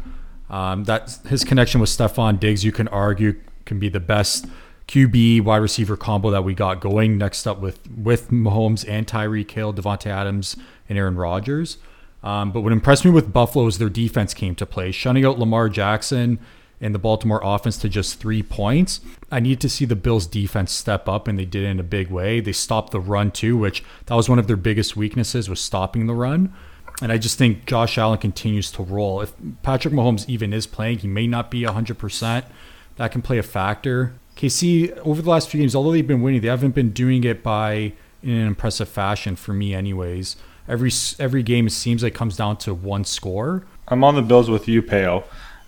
[0.48, 4.46] Um, that his connection with Stefon Diggs, you can argue, can be the best
[4.88, 7.18] QB wide receiver combo that we got going.
[7.18, 10.56] Next up with with Mahomes and Tyreek Hill, Davante Adams,
[10.88, 11.78] and Aaron Rodgers.
[12.22, 15.38] Um, but what impressed me with Buffalo is their defense came to play, shutting out
[15.38, 16.38] Lamar Jackson
[16.80, 19.00] and the Baltimore offense to just three points.
[19.30, 21.84] I need to see the Bills defense step up, and they did it in a
[21.84, 22.40] big way.
[22.40, 26.06] They stopped the run too, which that was one of their biggest weaknesses was stopping
[26.06, 26.52] the run.
[27.00, 29.20] And I just think Josh Allen continues to roll.
[29.20, 32.44] If Patrick Mahomes even is playing, he may not be 100%.
[32.96, 34.14] That can play a factor.
[34.46, 37.42] KC over the last few games, although they've been winning, they haven't been doing it
[37.44, 40.36] by in an impressive fashion for me, anyways.
[40.68, 43.64] Every every game it seems like comes down to one score.
[43.88, 45.24] I'm on the Bills with you, Peo.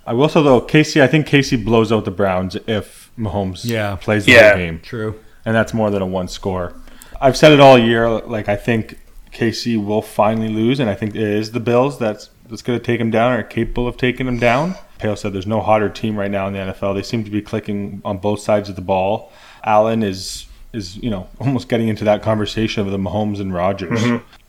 [0.07, 1.01] I will say though, KC.
[1.03, 3.95] I think KC blows out the Browns if Mahomes Yeah.
[3.97, 4.49] plays the Yeah.
[4.51, 5.15] whole game, True.
[5.47, 6.73] and that's more than a one score.
[7.21, 8.09] I've said it all year.
[8.09, 8.99] Like I think
[9.33, 12.85] KC will finally lose, and I think it is the Bills that's that's going to
[12.85, 14.75] take him down or are capable of taking him down.
[15.05, 16.95] Pale said there's no hotter team right now in the NFL.
[16.95, 19.31] They seem to be clicking on both sides of the ball.
[19.62, 24.03] Allen is is you know almost getting into that conversation of the Mahomes and Rodgers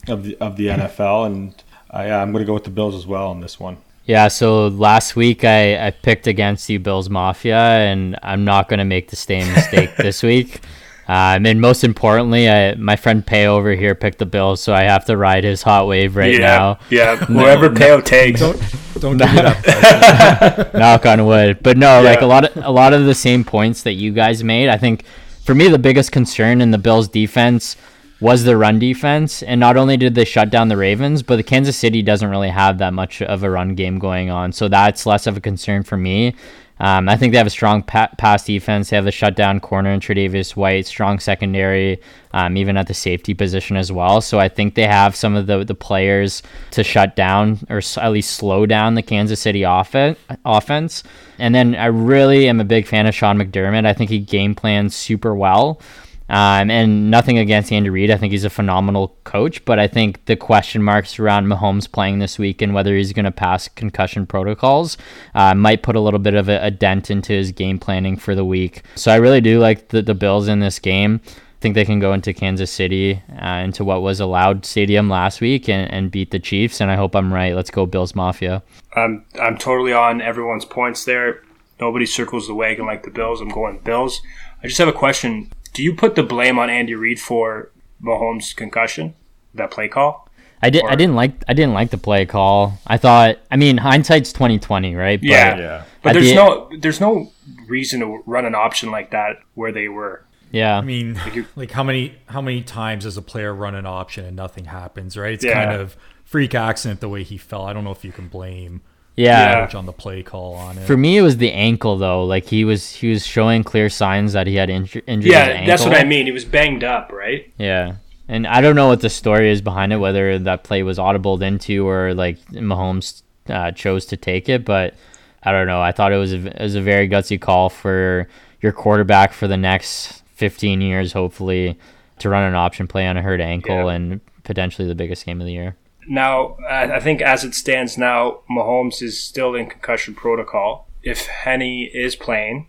[0.07, 3.05] of the of the NFL, and I, I'm going to go with the Bills as
[3.05, 3.75] well on this one.
[4.05, 8.77] Yeah, so last week I, I picked against you, Bills Mafia, and I'm not going
[8.77, 10.61] to make the same mistake this week.
[11.09, 14.83] Um, and most importantly, I, my friend Pay over here picked the Bills, so I
[14.83, 16.79] have to ride his hot wave right now.
[16.89, 17.15] yeah.
[17.25, 18.39] Whoever Peo takes.
[18.39, 18.55] Don't
[18.99, 20.71] don't give me that.
[20.73, 21.59] knock on wood.
[21.61, 24.43] But no, like a lot of a lot of the same points that you guys
[24.43, 24.69] made.
[24.69, 25.05] I think
[25.43, 27.75] for me the biggest concern in the Bills defense
[28.21, 31.43] was the run defense, and not only did they shut down the Ravens, but the
[31.43, 34.51] Kansas City doesn't really have that much of a run game going on.
[34.53, 36.33] So that's less of a concern for me.
[36.79, 38.89] Um, I think they have a strong pa- pass defense.
[38.89, 42.01] They have the shutdown corner in Tre'Davious White, strong secondary,
[42.33, 44.19] um, even at the safety position as well.
[44.19, 48.09] So I think they have some of the, the players to shut down or at
[48.09, 50.19] least slow down the Kansas City offense.
[50.43, 51.03] offense.
[51.39, 53.85] And then I really am a big fan of Sean McDermott.
[53.85, 55.79] I think he game plans super well.
[56.27, 58.09] Um, and nothing against Andy Reid.
[58.09, 62.19] I think he's a phenomenal coach, but I think the question marks around Mahomes playing
[62.19, 64.97] this week and whether he's going to pass concussion protocols
[65.35, 68.33] uh, might put a little bit of a, a dent into his game planning for
[68.33, 68.81] the week.
[68.95, 71.21] So I really do like the, the Bills in this game.
[71.25, 75.09] I think they can go into Kansas City, uh, into what was a loud stadium
[75.09, 76.81] last week, and, and beat the Chiefs.
[76.81, 77.55] And I hope I'm right.
[77.55, 78.61] Let's go, Bills Mafia.
[78.95, 81.43] I'm I'm totally on everyone's points there.
[81.79, 83.41] Nobody circles the wagon like the Bills.
[83.41, 84.21] I'm going Bills.
[84.63, 85.51] I just have a question.
[85.75, 87.69] Do you put the blame on Andy Reid for
[88.01, 89.13] Mahomes' concussion?
[89.53, 90.27] That play call?
[90.61, 90.83] I did.
[90.85, 91.43] I didn't like.
[91.47, 92.79] I didn't like the play call.
[92.87, 93.37] I thought.
[93.51, 95.19] I mean, hindsight's twenty twenty, right?
[95.19, 95.57] But Yeah.
[95.57, 95.83] Yeah.
[96.01, 97.31] But there's the- no there's no
[97.67, 100.23] reason to run an option like that where they were.
[100.51, 100.77] Yeah.
[100.77, 101.19] I mean,
[101.55, 105.17] like how many how many times does a player run an option and nothing happens,
[105.17, 105.33] right?
[105.33, 105.65] It's Yeah.
[105.65, 107.65] kind of freak accident the way he fell.
[107.65, 108.81] I don't know if you can blame
[109.15, 109.65] yeah.
[109.65, 110.85] coach on the play call on it.
[110.85, 112.25] For me, it was the ankle though.
[112.25, 115.67] Like he was, he was showing clear signs that he had inju- injured Yeah, ankle.
[115.67, 116.25] that's what I mean.
[116.25, 117.51] He was banged up, right?
[117.57, 117.95] Yeah,
[118.27, 121.41] and I don't know what the story is behind it, whether that play was audibled
[121.41, 124.95] into or like Mahomes uh, chose to take it, but
[125.43, 125.81] I don't know.
[125.81, 128.27] I thought it was a, it was a very gutsy call for
[128.61, 131.77] your quarterback for the next 15 years, hopefully,
[132.19, 133.89] to run an option play on a hurt ankle Yeah.
[133.91, 135.75] and potentially the biggest game of the year.
[136.07, 140.87] Now, I I think as it stands now, Mahomes is still in concussion protocol.
[141.03, 142.67] If Henne is playing,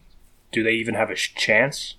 [0.53, 1.95] do they even have a chance,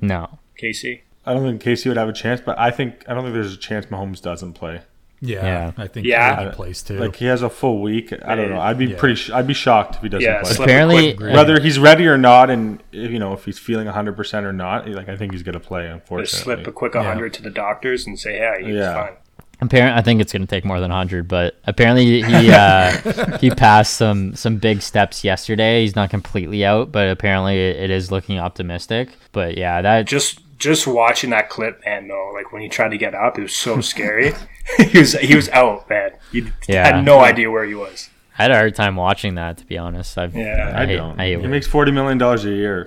[0.00, 0.38] No.
[0.60, 1.00] KC?
[1.26, 3.52] I don't think KC would have a chance, but I think I don't think there's
[3.54, 4.80] a chance Mahomes doesn't play.
[5.20, 5.72] Yeah, Yeah.
[5.76, 6.44] I think Yeah.
[6.48, 6.96] he plays too.
[6.98, 8.12] Like he has a full week.
[8.24, 8.60] I don't know.
[8.60, 8.96] I'd be Yeah.
[8.98, 9.16] pretty.
[9.16, 10.52] Sh- I'd be shocked if he doesn't Yeah, play.
[10.52, 13.58] slip a Apparently- uh, Whether he's ready or not, and if, you know if he's
[13.58, 15.82] feeling 100 percent or not, like I think he's gonna play.
[15.82, 18.94] Just Unfortunately, slip a quick 100 to the doctors and say, yeah, he's Yeah.
[18.94, 19.12] fine.
[19.60, 23.50] Apparently, I think it's going to take more than 100, but apparently he uh, he
[23.50, 25.82] passed some some big steps yesterday.
[25.82, 29.08] He's not completely out, but apparently it, it is looking optimistic.
[29.32, 32.98] But yeah, that Just just watching that clip, man, though, like when he tried to
[32.98, 34.32] get up, it was so scary.
[34.90, 36.12] he was he was out, man.
[36.30, 36.86] He Yeah.
[36.94, 38.10] had no idea where he was.
[38.38, 39.58] I had a hard time watching that.
[39.58, 41.18] To be honest, I've, Yeah, I, hate- don't.
[41.18, 41.48] I hate he it.
[41.48, 42.86] makes 40 million dollars a year.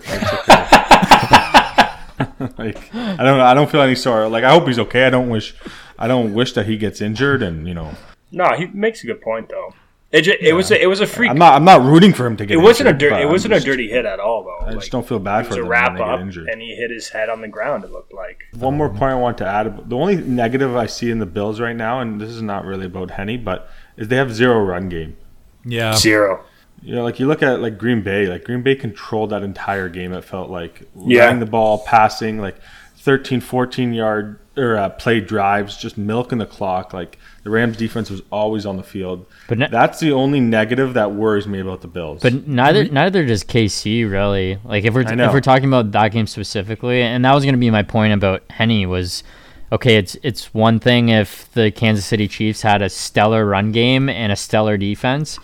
[2.57, 3.39] Like I don't.
[3.39, 4.29] I don't feel any sorrow.
[4.29, 5.05] Like I hope he's okay.
[5.05, 5.53] I don't wish.
[6.01, 7.41] I don't wish that he gets injured.
[7.43, 7.91] And you know,
[8.31, 9.73] No, he makes a good point though.
[10.11, 11.31] It, ju- it was a, it was a freak.
[11.31, 11.53] I'm not.
[11.53, 12.55] I'm not rooting for him to get.
[12.55, 13.09] it wasn't a injured, dirt.
[13.11, 14.65] but It I'm wasn't just- a dirty hit at all though.
[14.65, 16.17] I Like, just don't feel bad it for was a them wrap when they up,
[16.19, 16.47] get injured.
[16.49, 17.85] and he hit his head on the ground.
[17.85, 18.39] It looked like.
[18.57, 19.89] One more point I want to add.
[19.89, 22.87] The only negative I see in the Bills right now, and this is not really
[22.87, 25.15] about Henne, but is they have zero run game.
[25.65, 26.43] yeah, Zero.
[26.83, 29.87] You know, like you look at like Green Bay, like Green Bay controlled that entire
[29.87, 30.11] game.
[30.13, 31.25] It felt like Yeah.
[31.25, 32.57] running the ball, passing, like
[33.01, 36.93] 13, 14 yard or uh, play drives, just milking the clock.
[36.93, 39.25] Like the Rams defense was always on the field.
[39.47, 42.21] But ne- That's the only negative that worries me about the Bills.
[42.21, 44.59] But neither neither does KC really.
[44.63, 47.59] Like if we're if we're talking about that game specifically, and that was going to
[47.59, 49.23] be my point about Henne was,
[49.71, 54.09] okay, it's it's one thing if the Kansas City Chiefs had a stellar run game
[54.09, 55.39] and a stellar defense,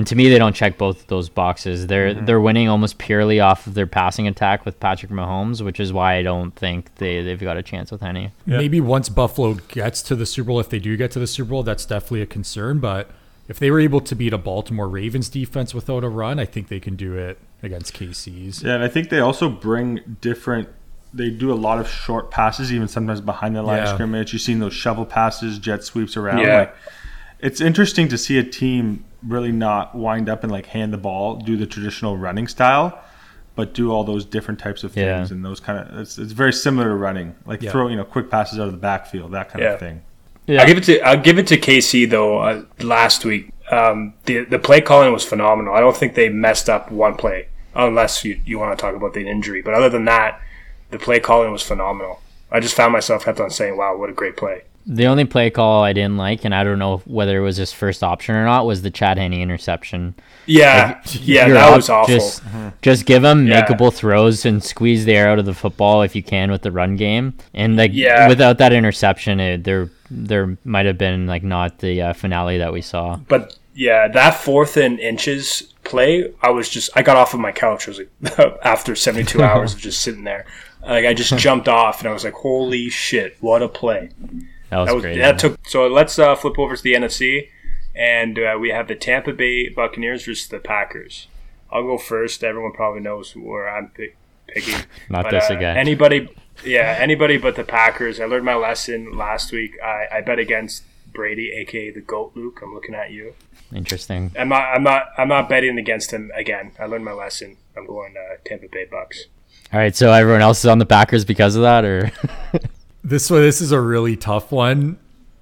[0.00, 1.86] and to me they don't check both of those boxes.
[1.86, 2.24] They're Mm-hmm.
[2.24, 6.14] they're winning almost purely off of their passing attack with Patrick Mahomes, which is why
[6.14, 8.32] I don't think they they've got a chance with Henne.
[8.46, 11.50] maybe once Buffalo gets to the Super Bowl, if they do get to the Super
[11.50, 12.78] Bowl, that's definitely a concern.
[12.78, 13.10] But
[13.46, 16.68] if they were able to beat a Baltimore Ravens defense without a run, I think
[16.68, 18.62] they can do it against KC's.
[18.62, 20.70] yeah, and I think they also bring different.
[21.12, 24.32] They do a lot of short passes, even sometimes behind the line of scrimmage.
[24.32, 26.38] You've seen those shovel passes, jet sweeps around.
[26.38, 26.58] Yeah.
[26.60, 26.74] Like,
[27.40, 31.36] it's interesting to see a team really not wind up and like hand the ball,
[31.36, 32.98] do the traditional running style,
[33.56, 35.18] but do all those different types of Yeah.
[35.18, 35.98] things and those kind of.
[35.98, 37.70] It's, it's very similar to running, like Yeah.
[37.72, 39.72] throw you know quick passes out of the backfield, that kind Yeah.
[39.74, 40.02] of thing.
[40.46, 40.60] Yeah.
[40.62, 42.38] I'll give it to I'll give it to KC though.
[42.38, 45.74] Uh, last week, um, the the play calling was phenomenal.
[45.74, 49.12] I don't think they messed up one play, unless you, you want to talk about
[49.14, 49.62] the injury.
[49.62, 50.40] But other than that,
[50.90, 52.20] the play calling was phenomenal.
[52.50, 55.50] I just found myself kept on saying, "Wow, what a great play!" The only play
[55.50, 58.44] call I didn't like, and I don't know whether it was his first option or
[58.44, 60.14] not, was the Chad Henne interception.
[60.46, 62.14] Yeah, yeah, that up, was awful.
[62.14, 62.42] Just,
[62.82, 63.64] just give them Yeah.
[63.64, 66.72] makeable throws and squeeze the air out of the football if you can with the
[66.72, 67.34] run game.
[67.54, 68.26] And like Yeah.
[68.26, 72.72] without that interception, it, there there might have been like not the uh, finale that
[72.72, 73.16] we saw.
[73.28, 77.52] But yeah, that fourth and inches play, I was just I got off of my
[77.52, 77.86] couch.
[77.86, 80.46] I was like after seventy two hours of just sitting there,
[80.84, 84.08] like I just jumped off and I was like, "Holy shit, what a play!"
[84.70, 85.18] That was, That was great.
[85.18, 85.58] that took.
[85.68, 87.48] So let's uh, flip over to the NFC,
[87.94, 91.26] and uh, we have the Tampa Bay Buccaneers versus the Packers.
[91.72, 92.42] I'll go first.
[92.42, 94.16] Everyone probably knows where I'm pick,
[94.48, 94.74] picking.
[95.08, 95.76] Not But, this uh, again.
[95.76, 96.28] Anybody,
[96.64, 98.20] yeah, anybody but the Packers.
[98.20, 99.72] I learned my lesson last week.
[99.82, 102.60] I, I bet against Brady, aka the Goat Luke.
[102.62, 103.34] I'm looking at you.
[103.74, 104.32] Interesting.
[104.38, 104.62] I'm not.
[104.74, 105.10] I'm not.
[105.16, 106.72] I'm not betting against him again.
[106.78, 107.56] I learned my lesson.
[107.76, 109.26] I'm going uh, Tampa Bay Bucks.
[109.72, 112.10] All right, so everyone else is on the Packers because of that, or
[113.02, 114.98] This one, this is a really tough one.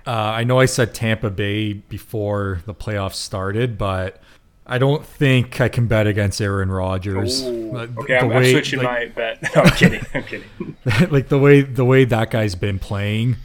[0.07, 4.23] Uh, I know I said Tampa Bay before the playoffs started, but
[4.67, 7.43] I don't think I can bet against Aaron Rodgers.
[7.43, 7.77] Ooh.
[7.77, 9.43] Okay, I'm, I'm switching like, my bet.
[9.57, 10.07] No, I'm kidding.
[10.15, 10.47] I'm kidding.
[11.11, 13.37] like the way the way that guy's been playing.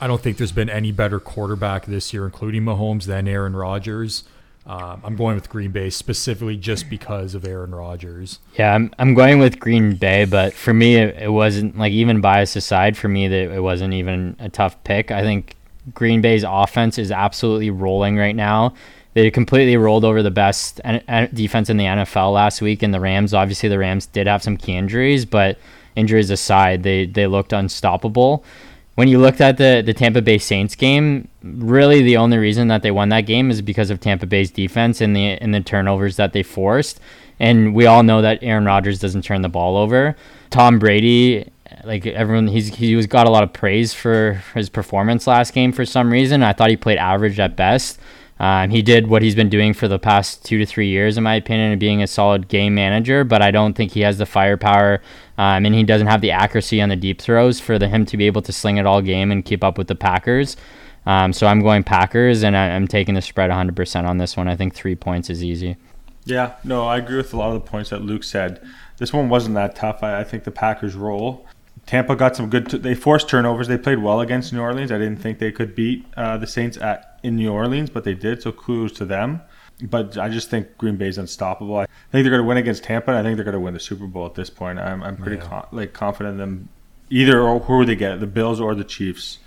[0.00, 4.24] I don't think there's been any better quarterback this year, including Mahomes, than Aaron Rodgers.
[4.64, 8.38] Um, I'm going with Green Bay specifically just because of Aaron Rodgers.
[8.56, 12.20] Yeah, I'm I'm going with Green Bay, but for me it, it wasn't like even
[12.20, 15.10] bias aside for me that it wasn't even a tough pick.
[15.10, 15.56] I think
[15.94, 18.74] Green Bay's offense is absolutely rolling right now.
[19.14, 20.80] They completely rolled over the best
[21.34, 23.34] defense in the NFL last week, and the Rams.
[23.34, 25.58] Obviously, the Rams did have some key injuries, but
[25.96, 28.44] injuries aside, they they looked unstoppable.
[28.94, 32.82] When you looked at the the Tampa Bay Saints game, really the only reason that
[32.82, 36.16] they won that game is because of Tampa Bay's defense and the and the turnovers
[36.16, 37.00] that they forced.
[37.40, 40.14] And we all know that Aaron Rodgers doesn't turn the ball over.
[40.50, 41.50] Tom Brady,
[41.84, 45.72] like everyone, he's he was got a lot of praise for his performance last game
[45.72, 46.42] for some reason.
[46.42, 47.98] I thought he played average at best.
[48.42, 51.22] Um, he did what he's been doing for the past two to three years, in
[51.22, 53.22] my opinion, being a solid game manager.
[53.22, 55.00] But I don't think he has the firepower,
[55.42, 58.16] um, and he doesn't have the accuracy on the deep throws for the, him to
[58.16, 60.56] be able to sling it all game and keep up with the Packers.
[61.04, 64.46] Um, so I'm going Packers, and I, I'm taking the spread 100% on this one.
[64.46, 65.76] I think three points is easy.
[66.24, 68.64] Yeah, no, I agree with a lot of the points that Luke said.
[68.98, 70.04] This one wasn't that tough.
[70.04, 71.44] I, I think the Packers roll.
[71.86, 72.70] Tampa got some good.
[72.70, 73.66] T- they forced turnovers.
[73.66, 74.92] They played well against New Orleans.
[74.92, 78.14] I didn't think they could beat uh, the Saints at in New Orleans, but they
[78.14, 78.42] did.
[78.42, 79.40] So kudos to them.
[79.80, 81.76] But I just think Green Bay's unstoppable.
[81.76, 83.10] I think they're going to win against Tampa.
[83.10, 84.78] and I think they're going to win the Super Bowl at this point.
[84.78, 85.48] I'm, I'm pretty Yeah.
[85.48, 86.68] con- like confident in them.
[87.10, 89.38] Either or who they get, the Bills or the Chiefs.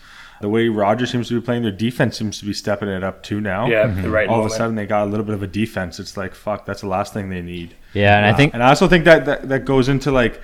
[0.41, 3.23] The way Rodgers seems to be playing, their defense seems to be stepping it up
[3.23, 3.67] too now.
[3.67, 5.97] Yeah, the right All of a sudden, they got a little bit of a defense.
[5.99, 6.65] It's like fuck.
[6.65, 7.73] That's the last thing they need.
[7.93, 10.41] Yeah, and I Uh, think and I also think that, that that goes into like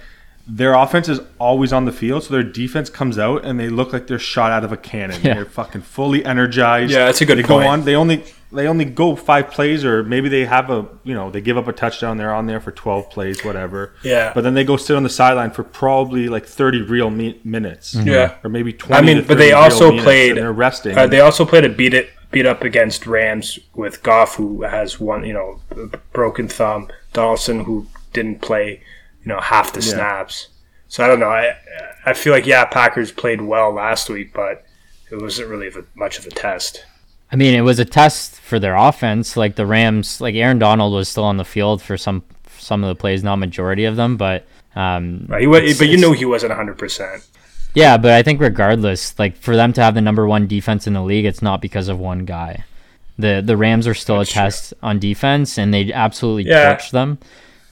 [0.47, 3.91] their offense is always on the field, so their defense comes out and they look
[3.93, 5.19] like they're shot out of a cannon.
[5.21, 5.33] Yeah.
[5.35, 6.91] They're fucking fully energized.
[6.91, 7.63] Yeah, that's a good They point.
[7.65, 7.83] go on.
[7.83, 11.41] They only they only go five plays, or maybe they have a you know they
[11.41, 12.17] give up a touchdown.
[12.17, 13.93] They're on there for twelve plays, whatever.
[14.03, 14.31] Yeah.
[14.33, 17.93] But then they go sit on the sideline for probably like thirty real mi- minutes.
[17.95, 18.35] Yeah.
[18.43, 18.95] Or maybe twenty.
[19.01, 20.97] I mean, to but they also played- they're resting.
[20.97, 24.99] Uh, they also played a beat it beat up against Rams with Goff, who has
[24.99, 26.89] one you know b- broken thumb.
[27.13, 28.81] Donaldson, who didn't play
[29.23, 29.93] you know half the Yeah.
[29.93, 30.47] snaps.
[30.87, 31.29] So I don't know.
[31.29, 31.55] I
[32.05, 34.65] I feel like yeah, Packers played well last week, but
[35.11, 36.85] it wasn't really a, much of a test.
[37.31, 39.37] I mean, it was a test for their offense.
[39.37, 42.23] Like the Rams, like Aaron Donald was still on the field for some
[42.57, 45.41] some of the plays, not majority of them, but um, Right?
[45.41, 47.23] He wa- it's- but you knew he wasn't hundred percent.
[47.73, 47.97] yeah.
[47.97, 51.01] But I think regardless, like for them to have the number one defense in the
[51.03, 52.63] league, it's not because of one guy.
[53.17, 54.41] The the Rams are still That's a true.
[54.43, 56.75] test on defense, and they absolutely Yeah.
[56.75, 57.17] torched them.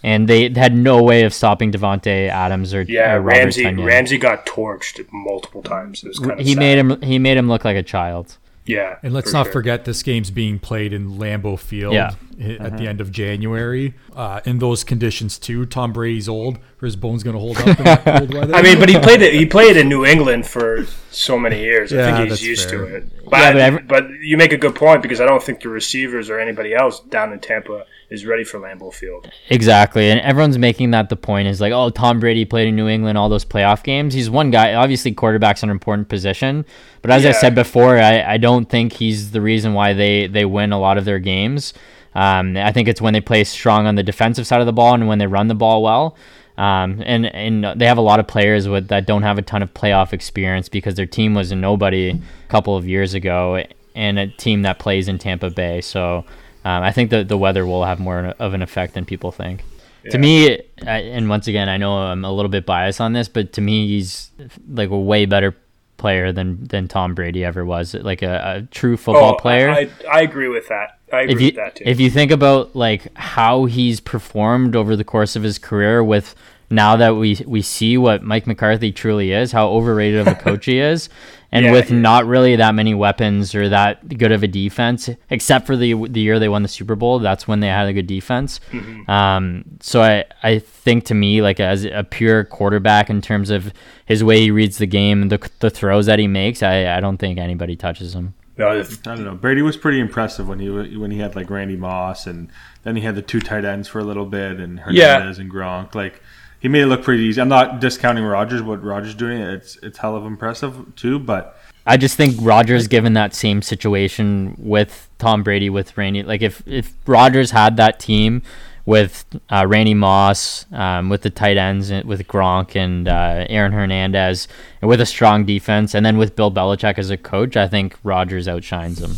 [0.01, 3.65] And they had no way of stopping Davante Adams or, Yeah, or Ramsey.
[3.65, 6.03] Ramsey got torched multiple times.
[6.05, 8.37] It was kind of he made him he made him look like a child.
[8.69, 9.53] Yeah, And let's for not sure.
[9.53, 12.11] forget this game's being played in Lambeau Field Yeah.
[12.39, 13.95] i- at the end of January.
[14.15, 16.57] Uh, in those conditions too, Tom Brady's old.
[16.81, 18.53] Are his bones going to hold up in that cold weather?
[18.53, 19.33] I mean, but he played it.
[19.33, 21.91] He played in New England for so many years.
[21.91, 22.85] I Yeah, think that's he's used fair.
[22.85, 23.03] to it.
[23.29, 25.69] But, Yeah, but every- but you make a good point because I don't think the
[25.69, 29.31] receivers or anybody else down in Tampa is ready for Lambeau Field.
[29.49, 32.87] Exactly, and everyone's making that the point is like, oh, Tom Brady played in New
[32.87, 34.13] England all those playoff games.
[34.13, 34.73] He's one guy.
[34.73, 36.65] Obviously, quarterback's are an important position,
[37.01, 40.45] but as I said before, I, I don't think he's the reason why they they
[40.45, 41.73] win a lot of their games.
[42.15, 44.93] Um, I think it's when they play strong on the defensive side of the ball
[44.93, 46.17] and when they run the ball well.
[46.57, 49.63] Um, and and they have a lot of players with that don't have a ton
[49.63, 52.19] of playoff experience because their team was a nobody a
[52.49, 53.63] couple of years ago,
[53.95, 55.79] and a team that plays in Tampa Bay.
[55.79, 56.25] So
[56.65, 59.63] um, I think the the weather will have more of an effect than people think.
[60.11, 63.27] To me, I, and once again, I know I'm a little bit biased on this,
[63.27, 64.31] but to me, he's
[64.69, 65.55] like a way better
[65.97, 67.93] player than than Tom Brady ever was.
[67.93, 70.97] Like a, a true football player Oh, I, I agree with that.
[71.11, 71.83] I agree if you with that too.
[71.85, 76.33] if you think about like how he's performed over the course of his career with
[76.69, 80.65] now that we we see what Mike McCarthy truly is, how overrated of a coach
[80.65, 81.09] he is,
[81.51, 82.01] and Yeah, with he is.
[82.01, 86.19] not really that many weapons or that good of a defense, except for the the
[86.21, 88.59] year they won the Super Bowl, that's when they had a good defense.
[88.71, 89.09] Mm-hmm.
[89.09, 93.73] Um, so I I think to me like as a pure quarterback in terms of
[94.05, 97.17] his way he reads the game, the the throws that he makes, I I don't
[97.17, 98.35] think anybody touches him.
[98.57, 99.35] No, I don't know.
[99.35, 102.49] Brady was pretty impressive when he when he had like Randy Moss and
[102.83, 105.13] then he had the two tight ends for a little bit and Yeah.
[105.15, 105.95] Hernandez and Gronk.
[105.95, 106.21] Like
[106.59, 107.41] he made it look pretty easy.
[107.41, 108.61] I'm not discounting Rodgers.
[108.61, 111.19] What Rodgers doing, it's it's hell of impressive too.
[111.19, 116.41] But I just think Rodgers, given that same situation with Tom Brady, with Randy, like
[116.41, 118.41] if if Rodgers had that team
[118.85, 124.47] with uh, Randy Moss, um, with the tight ends, with Gronk and uh, Aaron Hernandez,
[124.81, 127.97] and with a strong defense, and then with Bill Belichick as a coach, I think
[128.03, 129.15] Rodgers outshines him.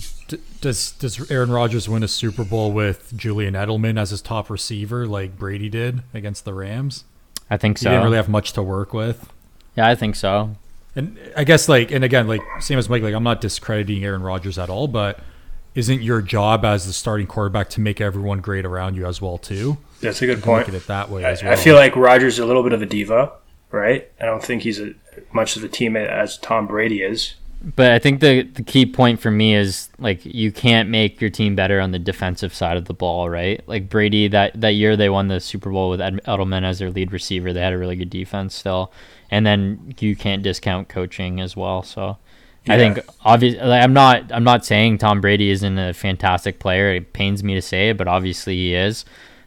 [0.61, 5.07] Does does Aaron Rodgers win a Super Bowl with Julian Edelman as his top receiver,
[5.07, 7.05] like Brady did against the Rams?
[7.51, 7.89] I think He so.
[7.91, 9.31] didn't really have much to work with.
[9.77, 10.55] yeah, I think so.
[10.95, 14.23] And I guess like, and again, like same as Mike, like I'm not discrediting Aaron
[14.23, 15.19] Rodgers at all, but
[15.75, 19.37] isn't your job as the starting quarterback to make everyone great around you as well
[19.37, 19.77] too?
[20.01, 20.67] that's a good Look point.
[20.67, 21.53] at it that way I, as well.
[21.53, 23.31] I feel like Rodgers is a little bit of a diva,
[23.69, 24.09] right?
[24.19, 24.93] I don't think he's a,
[25.31, 27.35] much of a teammate as Tom Brady is.
[27.63, 31.29] But I think the the key point for me is like you can't make your
[31.29, 33.61] team better on the defensive side of the ball, right?
[33.67, 36.89] Like Brady that that year they won the Super Bowl with Ed- Edelman as their
[36.89, 37.53] lead receiver.
[37.53, 38.91] They had a really good defense still,
[39.29, 41.83] and then you can't discount coaching as well.
[41.83, 42.17] So
[42.67, 46.95] I think obviously like, I'm not I'm not saying Tom Brady isn't a fantastic player.
[46.95, 49.05] It pains me to say it, but obviously he is.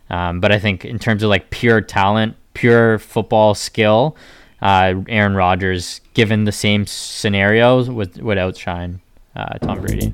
[0.09, 4.17] Um, but I think in terms of like pure talent, pure football skill,
[4.65, 9.01] uh, Aaron Rodgers, given the same scenarios, would would outshine
[9.37, 10.13] uh, Tom Brady.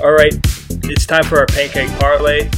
[0.00, 0.34] All right,
[0.84, 2.48] it's time for our pancake parlay.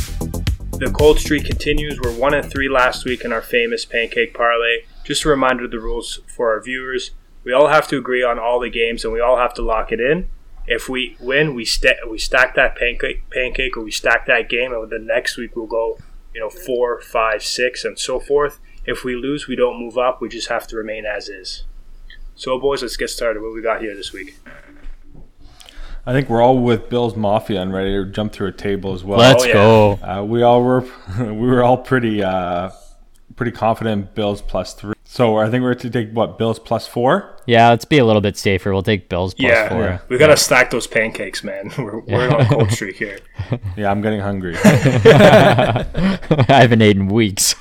[0.73, 2.01] The cold streak continues.
[2.01, 4.85] We're one and three last week in our famous pancake parlay.
[5.05, 7.11] Just just a reminder of the rules for our viewers.
[7.45, 9.93] We all have to agree on all the games, and we all have to lock
[9.93, 10.29] it in.
[10.73, 14.73] If we win, we sta- we stack that pancake, pancake, or we stack that game,
[14.73, 15.99] and the next week we'll go,
[16.33, 18.61] you know, four, five, six, and so forth.
[18.87, 20.21] If we lose, we don't move up.
[20.23, 21.65] We just have to remain as is.
[22.37, 23.43] So, boys, let's get started.
[23.43, 24.39] What we got here this week?
[26.07, 29.05] I think we're all with Bills Mafia and ready to jump through a table as
[29.05, 29.19] well.
[29.19, 29.53] Let's Oh, yeah.
[29.53, 29.93] go.
[30.03, 30.81] Uh, we all were
[31.19, 32.71] we were all pretty uh,
[33.37, 34.95] pretty confident Bills plus three.
[35.13, 37.37] So I think we're to take what Bills plus four.
[37.45, 38.73] Yeah, let's be a little bit safer.
[38.73, 40.03] We'll take Bills plus yeah, four.
[40.09, 41.73] we gotta stack those pancakes, man.
[41.79, 43.19] We're, we're on a cold streak here.
[43.77, 44.55] Yeah, I'm getting hungry.
[44.65, 47.57] I haven't eaten weeks.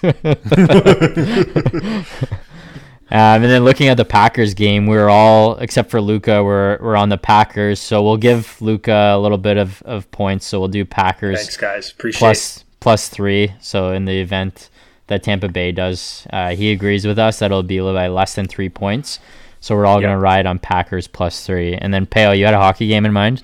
[3.11, 6.77] Um, and then looking at the Packers game, we are all except for Luca, we're
[6.79, 7.79] we're on the Packers.
[7.79, 10.45] So we'll give Luca a little bit of, of points.
[10.45, 11.89] So we'll do Packers Thanks, guys.
[11.89, 13.55] Appreciate plus plus three.
[13.59, 14.69] So in the event
[15.09, 18.47] that Tampa Bay does, uh, he agrees with us that it'll be by less than
[18.47, 19.19] three points.
[19.59, 20.07] So we're all Yeah.
[20.07, 21.75] gonna ride on Packers plus three.
[21.75, 23.43] And then Pale, you had a hockey game in mind?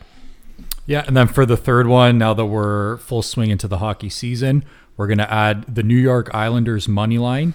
[0.87, 4.09] Yeah, and then for the third one, now that we're full swing into the hockey
[4.09, 4.63] season,
[4.97, 7.53] we're gonna add the New York Islanders money line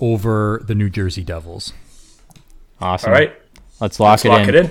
[0.00, 1.72] over the New Jersey Devils.
[2.80, 3.10] Awesome.
[3.12, 3.34] All right,
[3.80, 4.48] let's lock, let's it, lock in.
[4.48, 4.70] it in.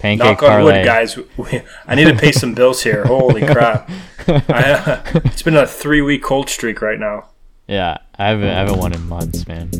[0.00, 0.78] Pancake Knock on parlay.
[0.78, 1.16] wood, guys.
[1.86, 3.04] I need to pay some bills here.
[3.04, 3.88] Holy crap!
[4.26, 7.26] I, it's been a three-week cold streak right now.
[7.72, 9.70] Yeah, I haven't I haven't won in months, man.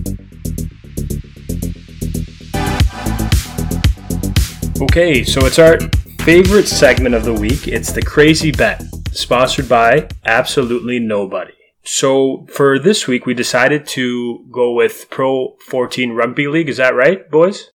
[4.80, 5.78] Okay, so it's our
[6.20, 7.68] favorite segment of the week.
[7.68, 11.53] It's the crazy bet, sponsored by absolutely nobody.
[11.84, 16.70] So for this week, we decided to go with Pro 14 Rugby League.
[16.70, 17.72] Is that right, boys?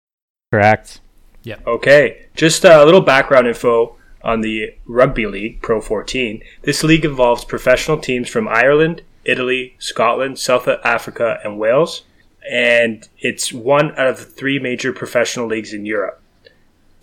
[0.51, 1.01] Correct.
[1.41, 1.57] Yeah.
[1.65, 6.43] Okay, just a little background info on the Rugby League Pro 14.
[6.61, 12.03] This league involves professional teams from Ireland, Italy, Scotland, South Africa, and Wales,
[12.49, 16.21] and it's one out of the three major professional leagues in Europe.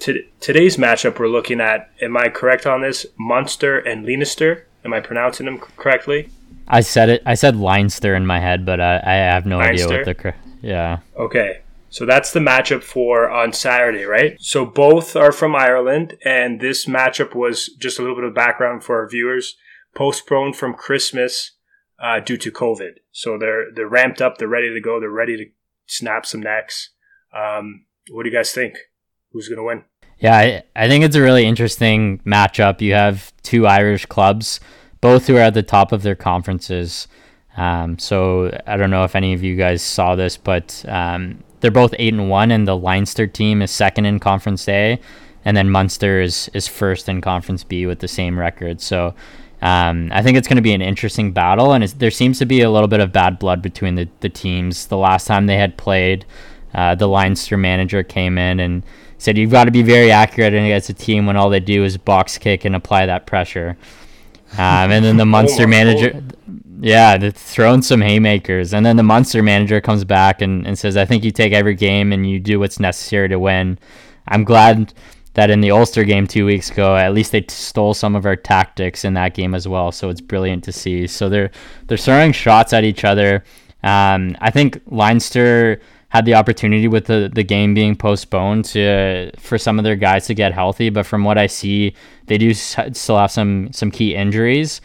[0.01, 3.07] To- today's matchup, we're looking at, am I correct on this?
[3.19, 4.67] Munster and Leinster.
[4.85, 6.31] Am I pronouncing them correctly?
[6.67, 7.23] I said it.
[7.27, 10.15] I said Leinster in my head, but I, I have no idea what the.
[10.15, 10.99] cor- Yeah.
[11.17, 11.61] Okay.
[11.91, 14.41] So that's the matchup for on Saturday, right?
[14.41, 18.85] So both are from Ireland, and this matchup was just a little bit of background
[18.85, 19.57] for our viewers.
[19.95, 21.51] Postponed from Christmas
[22.01, 22.93] uh, due to COVID.
[23.13, 24.39] So they're they're ramped up.
[24.39, 24.99] They're ready to go.
[24.99, 25.45] They're ready to
[25.87, 26.91] snap some necks.
[27.35, 28.77] Um, what do you guys think?
[29.33, 29.85] Who's gonna win?
[30.19, 32.81] Yeah, I, I think it's a really interesting matchup.
[32.81, 34.61] You have two Irish clubs,
[35.01, 37.09] both who are at the top of their conferences.
[37.57, 41.71] Um, so I don't know if any of you guys saw this, but um, they're
[41.71, 45.01] both eight and one, and the Leinster team is second in Conference A,
[45.45, 48.81] and then Munster is is first in Conference B with the same record.
[48.81, 49.15] So
[49.63, 52.47] um, I think it's going to be an interesting battle, and it's, there seems to
[52.47, 54.87] be a little bit of bad blood between the, the teams.
[54.87, 56.25] The last time they had played,
[56.73, 58.83] uh, the Leinster manager came in and
[59.19, 61.99] said you've got to be very accurate against a team when all they do is
[61.99, 63.77] box kick and apply that pressure.
[64.55, 66.23] Um, and then the Munster my manager,
[66.81, 68.73] yeah, they're throwing some haymakers.
[68.73, 71.75] And then the Munster manager comes back and, and says, I think you take every
[71.75, 73.79] game and you do what's necessary to win.
[74.27, 74.95] I'm glad
[75.41, 78.37] that in the Ulster game two weeks ago, at least they stole some of our
[78.37, 79.91] tactics in that game as well.
[79.91, 81.07] So it's brilliant to see.
[81.07, 81.51] So they're
[81.87, 83.43] they're throwing shots at each other.
[83.83, 85.81] Um, I think Leinster
[86.11, 90.27] had the opportunity with the, the game being postponed to for some of their guys
[90.27, 91.95] to get healthy, but from what I see,
[92.27, 94.83] they do still have some some key injuries.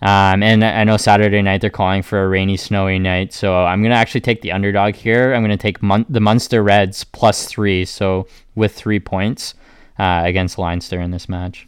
[0.00, 3.82] Um, and I know Saturday night they're calling for a rainy, snowy night, so I'm
[3.82, 5.34] gonna actually take the underdog here.
[5.34, 9.54] I'm gonna take Mun- the Munster Reds plus three, so with three points
[9.98, 11.66] uh, against Leinster in this match.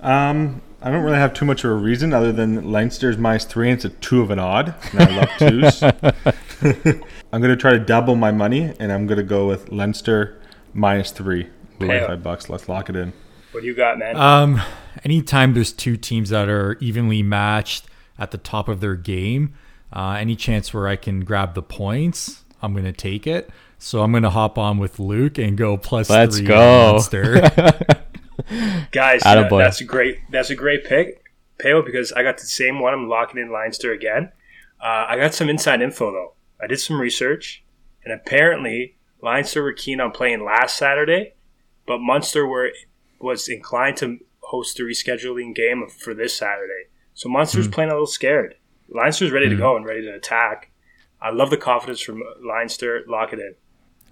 [0.00, 3.70] Um, I don't really have too much of a reason other than Leinster's minus three,
[3.70, 4.74] and it's a two of an odd.
[4.92, 5.82] And I love twos.
[7.32, 10.40] I'm gonna try to double my money, and I'm gonna go with Leinster
[10.74, 11.48] minus three,
[11.78, 12.50] forty-five bucks.
[12.50, 13.14] Let's lock it in.
[13.52, 14.16] What do you got, man?
[14.16, 14.60] Um,
[15.04, 17.86] anytime there's two teams that are evenly matched
[18.18, 19.54] at the top of their game,
[19.90, 23.48] uh, any chance where I can grab the points, I'm gonna take it.
[23.84, 26.86] So I'm gonna hop on with Luke and go plus Let's three go.
[26.86, 27.34] on Munster.
[28.92, 31.22] Guys, uh, that's a great that's a great pick,
[31.58, 32.94] Pale, because I got the same one.
[32.94, 34.32] I'm locking in Leinster again.
[34.82, 36.32] Uh, I got some inside info though.
[36.62, 37.62] I did some research,
[38.02, 41.34] and apparently Leinster were keen on playing last Saturday,
[41.86, 42.70] but Munster were
[43.20, 46.84] was inclined to host the rescheduling game for this Saturday.
[47.12, 48.54] So Munster's playing a little scared.
[48.88, 50.70] Leinster's ready to go and ready to attack.
[51.20, 53.04] I love the confidence from Leinster.
[53.06, 53.56] Lock it in.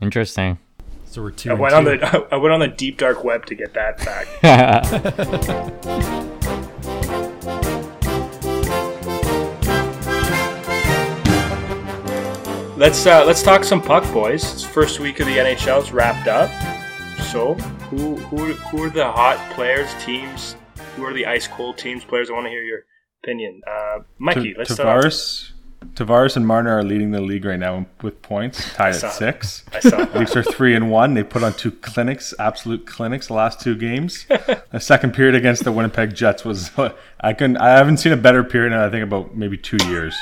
[0.03, 0.59] Interesting.
[1.05, 1.50] so we're two.
[1.50, 3.98] I and went on the I went on the deep dark web to get that
[3.98, 4.26] back.
[12.76, 14.42] let's uh, let's talk some puck, boys.
[14.53, 15.78] It's first week of the NHL.
[15.78, 16.50] NHL's wrapped up.
[17.26, 17.55] So,
[17.88, 20.57] who who who are the hot players, teams?
[20.96, 22.28] Who are the ice cold teams, players?
[22.28, 22.80] I want to hear your
[23.22, 23.61] opinion.
[23.70, 25.14] Uh, Mikey, T- let's start.
[25.95, 29.64] Tavares, and Marner are leading the league right now with points, tied at six.
[29.72, 29.99] I saw.
[30.18, 31.14] Leafs are three and one.
[31.14, 34.26] They put on two clinics, absolute clinics, the last two games.
[34.28, 36.70] the second period against the Winnipeg Jets was
[37.20, 40.14] I can I haven't seen a better period in I think about maybe two years.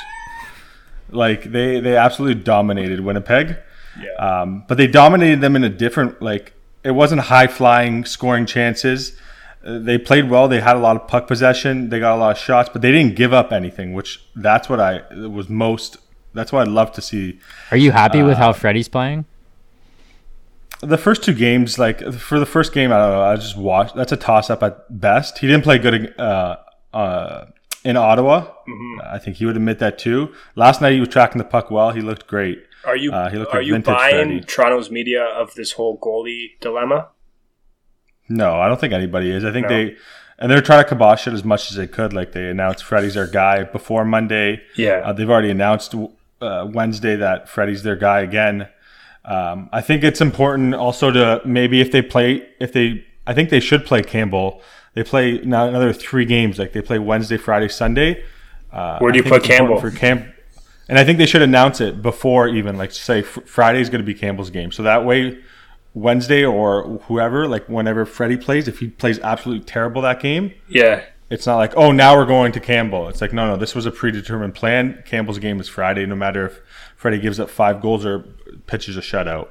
[1.09, 3.57] Like they they absolutely dominated Winnipeg,
[4.01, 4.41] Yeah.
[4.41, 6.53] um, but they dominated them in a different like
[6.83, 9.17] it wasn't high flying scoring chances.
[9.63, 10.47] They played well.
[10.47, 11.89] They had a lot of puck possession.
[11.89, 14.79] They got a lot of shots, but they didn't give up anything, which that's what
[14.79, 15.97] I was most.
[16.33, 17.39] That's what I'd love to see
[17.71, 19.25] Are you happy with Uh, how Freddie's playing?
[20.81, 23.21] the first two games, like for the first game, I don't know.
[23.21, 23.95] I just watched.
[23.95, 25.37] That's a toss up at best.
[25.37, 26.55] He didn't play good uh,
[26.93, 27.45] uh,
[27.83, 28.47] in Ottawa.
[29.03, 30.33] I think he would admit that too.
[30.55, 31.91] Last night he was tracking the puck well.
[31.91, 32.63] He looked great.
[32.83, 34.39] Are you Uh, he looked are like you buying Freddie.
[34.41, 37.09] Toronto's media of this whole goalie dilemma?
[38.31, 39.43] No, I don't think anybody is.
[39.43, 39.75] I think No.
[39.75, 39.95] they
[40.39, 42.13] and they're trying to kibosh it as much as they could.
[42.13, 44.61] Like they announced Freddie's their guy before Monday.
[44.75, 45.01] Yeah.
[45.05, 45.93] Uh, they've already announced
[46.41, 48.67] uh, Wednesday that Freddie's their guy again.
[49.23, 53.51] Um, I think it's important also to maybe if they play, if they, I think
[53.51, 54.61] they should play Campbell.
[54.95, 56.57] They play now another three games.
[56.57, 58.23] Like they play Wednesday, Friday, Sunday.
[58.71, 59.79] Uh, Where do you put Campbell?
[59.79, 60.25] For Camp,
[60.89, 64.05] and I think they should announce it before even like say fr- Friday's going to
[64.05, 64.71] be Campbell's game.
[64.71, 65.37] So that way,
[65.93, 71.03] Wednesday or whoever, like whenever Freddie plays, if he plays absolutely terrible that game, yeah.
[71.29, 73.09] it's not like, oh, now we're going to Campbell.
[73.09, 75.03] It's like, no, no, this was a predetermined plan.
[75.05, 76.61] Campbell's game is Friday, no matter if
[76.95, 78.19] Freddie gives up five goals or
[78.67, 79.49] pitches a shutout.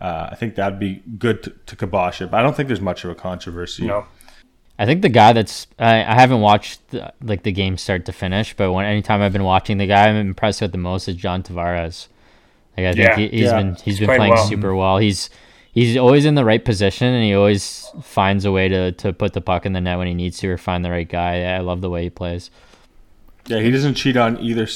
[0.00, 2.80] Uh, I think that'd be good to, to kibosh it, but I don't think there's
[2.80, 3.84] much of a controversy.
[3.86, 4.06] No.
[4.78, 8.12] I think the guy that's I, I haven't watched the, like the game start to
[8.12, 11.16] finish, but when anytime I've been watching, the guy I'm impressed with the most is
[11.16, 12.06] John Tavares.
[12.76, 13.16] Like I think Yeah.
[13.16, 13.56] he, he's Yeah.
[13.56, 14.46] been he's been playing playing well.
[14.46, 14.98] super well.
[14.98, 15.30] He's
[15.72, 19.32] he's always in the right position and he always finds a way to, to put
[19.32, 21.42] the puck in the net when he needs to or find the right guy.
[21.44, 22.50] I love the way he plays.
[23.46, 24.68] Yeah, he doesn't cheat on either,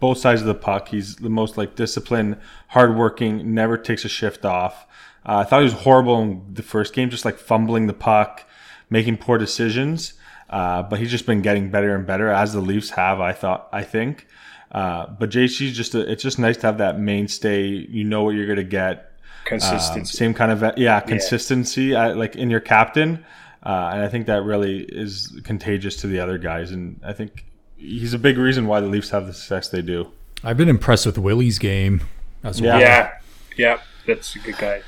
[0.00, 0.88] both sides of the puck.
[0.88, 4.86] He's the most like disciplined, hardworking, never takes a shift off.
[5.24, 8.48] Uh, I thought he was horrible in the first game, just like fumbling the puck,
[8.90, 10.14] making poor decisions.
[10.50, 13.20] Uh, but he's just been getting better and better as the Leafs have.
[13.20, 14.26] I thought, I think.
[14.72, 17.66] Uh, but JC's just a, it's just nice to have that mainstay.
[17.66, 19.07] You know what you're gonna get.
[19.52, 20.16] Um, Consistency.
[20.16, 23.24] same kind of yeah consistency uh, like in your captain,
[23.64, 26.70] uh, and I think that really is contagious to the other guys.
[26.70, 27.44] And I think
[27.76, 30.10] he's a big reason why the Leafs have the success they do.
[30.44, 32.02] I've been impressed with Willie's game
[32.44, 32.70] as Yeah.
[32.72, 32.80] well.
[32.80, 33.10] yeah.
[33.56, 33.78] Yeah.
[34.06, 34.82] That's a good guy.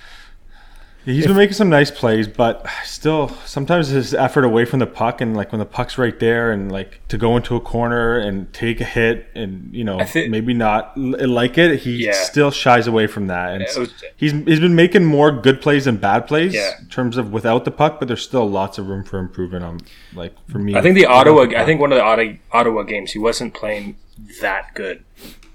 [1.07, 5.20] He's been making some nice plays, but still sometimes his effort away from the puck
[5.22, 8.53] and like when the puck's right there and like to go into a corner and
[8.53, 12.12] take a hit and you know I thi- maybe not like it, he Yeah.
[12.12, 13.53] still shies away from that.
[13.55, 16.72] And It was- he's he's been making more good plays than bad plays Yeah.
[16.78, 19.80] in terms of without the puck, but there's still lots of room for improvement on
[20.14, 20.74] like for me.
[20.76, 21.46] I think the Ottawa.
[21.46, 21.55] puck.
[21.55, 23.96] I think one of the Ottawa, Ottawa games, he wasn't playing
[24.42, 25.03] that good.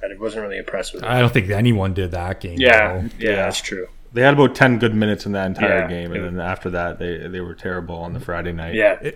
[0.03, 1.09] I wasn't really impressed with it.
[1.09, 2.57] I don't think anyone did that game.
[2.59, 3.09] yeah, though.
[3.19, 3.87] yeah, that's true.
[4.15, 5.87] They had about ten good minutes in that entire Yeah.
[5.87, 8.73] game, and then after that they they were terrible on the Friday night.
[8.73, 9.11] Yeah,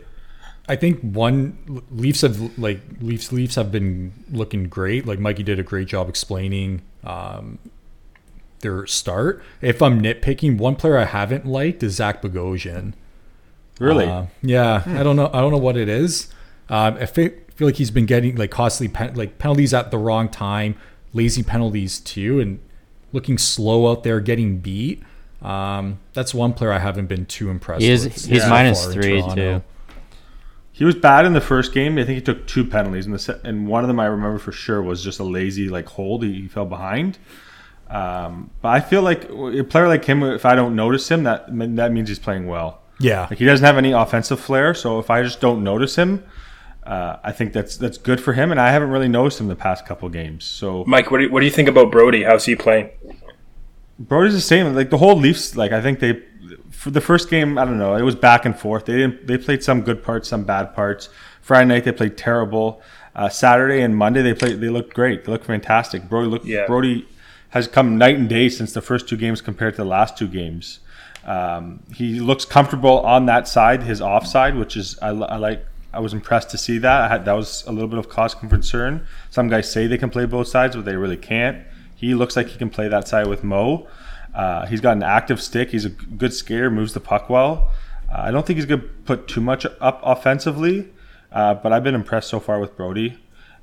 [0.68, 1.58] I think one
[1.92, 5.06] Leafs have like Leafs Leafs have been looking great.
[5.08, 7.58] Like Mikey did a great job explaining um,
[8.60, 9.42] their start.
[9.62, 12.94] If I'm nitpicking, one player I haven't liked is Zach Bogosian.
[13.80, 14.06] Really.
[14.06, 15.30] Uh, yeah, I don't know.
[15.34, 16.28] I don't know what it is.
[16.70, 19.98] Um, I feel, feel like he's been getting like costly pen, like penalties at the
[19.98, 20.76] wrong time,
[21.14, 22.60] lazy penalties too, and
[23.12, 25.04] looking slow out there, getting beat.
[25.42, 27.82] Um, that's one player I haven't been too impressed.
[27.82, 29.64] He is with he's so minus far three too.
[30.72, 31.98] He was bad in the first game.
[31.98, 34.40] I think he took two penalties, and the se- and one of them I remember
[34.40, 36.24] for sure was just a lazy like hold.
[36.24, 37.18] He, he fell behind.
[37.90, 41.46] Um, but I feel like a player like him, if I don't notice him, that
[41.76, 42.82] that means he's playing well.
[43.02, 46.24] Yeah, Like he doesn't have any offensive flair, so if I just don't notice him,
[46.90, 48.50] uh, I think that's that's good for him.
[48.50, 50.44] And I haven't really noticed him the past couple games.
[50.44, 52.24] So Mike, what do you, what do you think about Brodie?
[52.24, 52.90] How's he playing?
[54.00, 54.74] Brodie's the same.
[54.74, 56.24] Like the whole Leafs, like I think they
[56.72, 58.86] for the first game, I don't know, it was back and forth.
[58.86, 59.28] They didn't.
[59.28, 61.10] They played some good parts, some bad parts.
[61.42, 62.82] Friday night they played terrible.
[63.16, 64.60] Uh, Saturday and Monday they played.
[64.60, 65.26] They looked great.
[65.26, 66.10] They looked fantastic.
[66.10, 66.46] Brodie looked.
[66.46, 66.66] Yeah.
[66.66, 67.08] Brodie
[67.50, 70.28] has come night and day since the first two games compared to the last two
[70.28, 70.80] games.
[71.24, 75.66] Um, he looks comfortable on that side, his offside, which is I, I like.
[75.92, 77.02] I was impressed to see that.
[77.02, 79.08] I had, that was a little bit of cause for concern.
[79.30, 81.66] Some guys say they can play both sides, but they really can't.
[81.96, 83.88] He looks like he can play that side with Mo.
[84.34, 85.72] Uh, he's got an active stick.
[85.72, 87.72] He's a good skater, moves the puck well.
[88.10, 90.90] Uh, I don't think he's going to put too much up offensively,
[91.32, 93.18] uh, but I've been impressed so far with Brodie.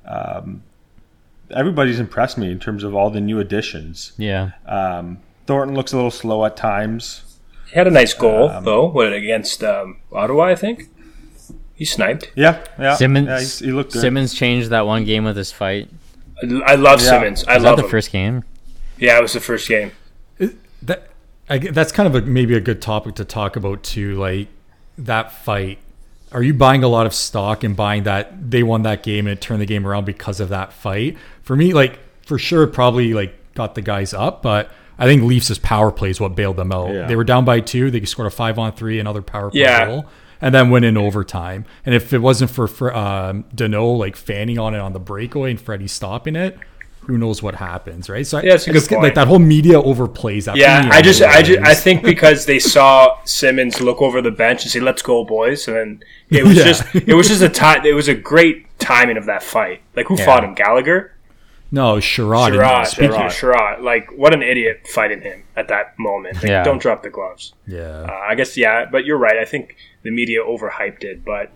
[0.05, 0.63] Um,
[1.51, 4.11] everybody's impressed me in terms of all the new additions.
[4.17, 4.51] Yeah.
[4.65, 7.23] Um, Thornton looks a little slow at times.
[7.67, 8.87] He had a nice goal though.
[8.87, 10.45] What against um, Ottawa?
[10.45, 10.89] I think
[11.77, 12.31] he sniped.
[12.35, 12.95] Yeah, yeah.
[12.95, 13.29] Simmonds.
[13.29, 14.01] yeah, he's- he looked good.
[14.01, 15.87] Simmonds changed that one game with his fight.
[16.43, 17.09] I, I love Yeah.
[17.11, 17.45] Simmonds.
[17.47, 17.89] I Was that love the him.
[17.89, 18.43] first game?
[18.97, 19.91] Yeah, it was the first game.
[20.83, 21.07] that
[21.49, 24.15] I, that's kind of a maybe a good topic to talk about too.
[24.17, 24.47] Like
[24.97, 25.79] that fight.
[26.31, 29.37] Are you buying a lot of stock and buying that they won that game and
[29.37, 31.15] it turned the game around because of that fight?
[31.41, 34.69] For me, like for sure, it probably like got the guys up, but
[34.99, 36.91] I think Leafs' power play is what bailed them out.
[36.93, 37.07] Yeah.
[37.07, 37.89] They were down by two.
[37.91, 39.85] They scored a five on three, another power play Yeah.
[39.85, 40.05] goal,
[40.41, 41.65] and then went in overtime.
[41.85, 45.51] And if it wasn't for, for um, Danault like fanning on it on the breakaway
[45.51, 46.57] and Freddie stopping it,
[47.01, 48.27] who knows what happens, right?
[48.27, 49.03] So Yeah, it's a I good just point.
[49.03, 50.57] Like that whole media overplays that.
[50.57, 54.63] Yeah, I just, I just, I think because they saw Simmonds look over the bench
[54.63, 56.63] and say, "Let's go, boys," and then it was Yeah.
[56.65, 57.85] just, it was just a time.
[57.85, 59.81] It was a great timing of that fight.
[59.95, 60.53] Like who fought him?
[60.53, 61.13] Gallagher,
[61.71, 62.53] No, Chiarot.
[62.53, 63.81] Chiarot, Speaking- Chiarot, Chiarot.
[63.81, 66.35] Like what an idiot fighting him at that moment.
[66.35, 66.63] Like, Yeah.
[66.63, 67.53] don't drop the gloves.
[67.65, 68.05] Yeah.
[68.07, 69.37] Uh, I guess yeah, but you're right.
[69.37, 71.51] I think the media overhyped it, but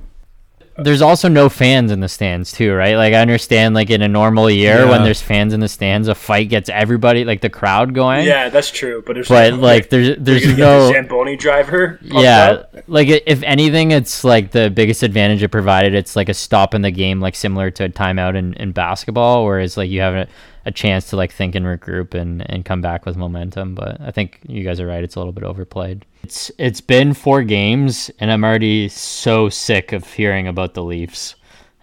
[0.77, 2.95] There's also no fans in the stands too, right?
[2.95, 6.15] Like I understand, like in a normal year when there's fans in the stands, a
[6.15, 8.25] fight gets everybody, like the crowd going.
[8.25, 9.03] yeah, that's true.
[9.05, 11.99] But there's But like there's there's no Zamboni driver.
[12.03, 12.75] yeah up?
[12.87, 16.81] like if anything it's like the biggest advantage it provided it's like a stop in
[16.81, 20.27] the game like similar to a timeout in, in basketball whereas like you have a,
[20.65, 24.11] a chance to like think and regroup and, and come back with momentum but i
[24.11, 28.11] think you guys are right it's a little bit overplayed it's it's been four games
[28.19, 31.35] and i'm already so sick of hearing about the leafs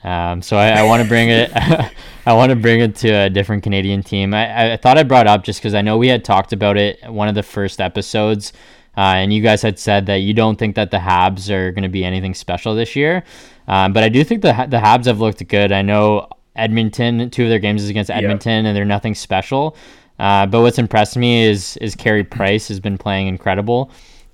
[0.05, 1.51] um, so I, I want to bring it.
[2.27, 4.33] I want to bring it to a different Canadian team.
[4.33, 6.99] I, I thought I brought up just because I know we had talked about it
[7.11, 8.53] one of the first episodes,
[8.97, 11.83] uh, and you guys had said that you don't think that the Habs are going
[11.83, 13.25] to be anything special this year.
[13.67, 15.73] Um, but I do think the the Habs have looked good.
[15.73, 19.77] I know Edmonton, two of their games is against Edmonton, and they're nothing special.
[20.19, 23.91] Uh, but what's impressed me is is Carey Price has been playing incredible.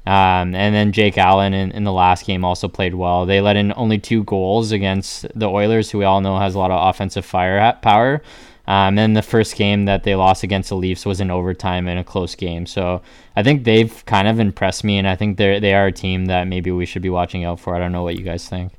[0.06, 3.24] Um, and then Jake Allen in, in the last game also played well.
[3.24, 6.58] They let in only two goals against the Oilers, who we all know has a
[6.58, 8.22] lot of offensive fire power.
[8.66, 11.98] Um, and the first game that they lost against the Leafs was in overtime in
[11.98, 12.64] a close game.
[12.66, 13.02] So
[13.36, 16.26] I think they've kind of impressed me, and I think they they are a team
[16.26, 17.74] that maybe we should be watching out for.
[17.74, 18.72] I don't know what you guys think.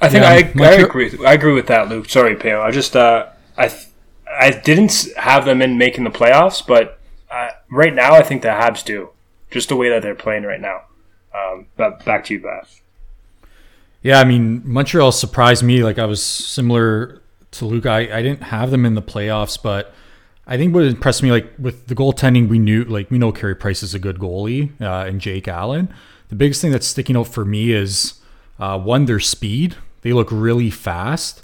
[0.00, 1.12] I think Yeah, I, I agree.
[1.26, 2.08] I agree with that, Luke.
[2.08, 2.60] Sorry, Pale.
[2.60, 3.26] I just uh,
[3.56, 3.70] I
[4.30, 6.98] I didn't have them in making the playoffs, but
[7.30, 9.10] uh, right now I think the Habs do,
[9.50, 10.82] just the way that they're playing right now.
[11.34, 12.80] Um, but back to you, Beth.
[14.02, 15.82] Yeah, I mean, Montreal surprised me.
[15.82, 17.20] Like I was similar
[17.52, 17.86] to Luke.
[17.86, 19.92] I, I didn't have them in the playoffs, but
[20.46, 23.54] I think what impressed me, like with the goaltending, we knew, like we know Carey
[23.54, 25.92] Price is a good goalie, uh, and Jake Allen.
[26.28, 28.20] The biggest thing that's sticking out for me is
[28.58, 29.76] uh, one, their speed.
[30.02, 31.42] They look really fast.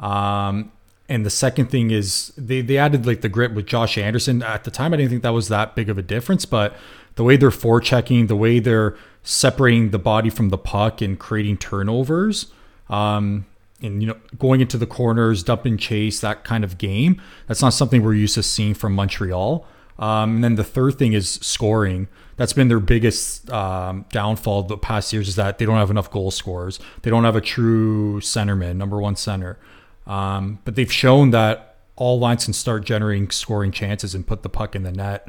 [0.00, 0.72] Um,
[1.08, 4.42] and the second thing is they, they added like the grit with Josh Anderson.
[4.42, 6.76] At the time, I didn't think that was that big of a difference, but
[7.14, 11.58] the way they're forechecking, the way they're separating the body from the puck and creating
[11.58, 12.52] turnovers,
[12.88, 13.46] um,
[13.82, 17.20] and you know going into the corners, dump and chase, that kind of game.
[17.46, 19.66] That's not something we're used to seeing from Montreal.
[19.98, 22.08] Um, and then the third thing is scoring.
[22.36, 26.10] That's been their biggest um, downfall the past years is that they don't have enough
[26.10, 26.78] goal scorers.
[27.02, 29.58] They don't have a true centerman, number one center.
[30.06, 34.48] Um, but they've shown that all lines can start generating scoring chances and put the
[34.48, 35.28] puck in the net.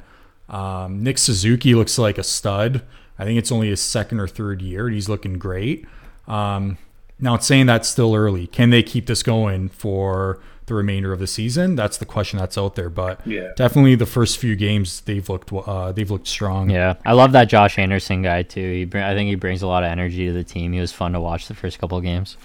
[0.49, 2.83] Um, Nick Suzuki looks like a stud.
[3.17, 5.85] I think it's only his second or third year, and he's looking great.
[6.27, 6.77] Um,
[7.19, 8.47] now, it's saying that's still early.
[8.47, 11.75] Can they keep this going for the remainder of the season?
[11.75, 12.89] That's the question that's out there.
[12.89, 13.49] But Yeah.
[13.55, 16.69] definitely the first few games they've looked uh, they've looked strong.
[16.69, 18.61] Yeah, I love that Josh Anderson guy too.
[18.71, 20.73] He bring, I think he brings a lot of energy to the team.
[20.73, 22.37] He was fun to watch the first couple of games.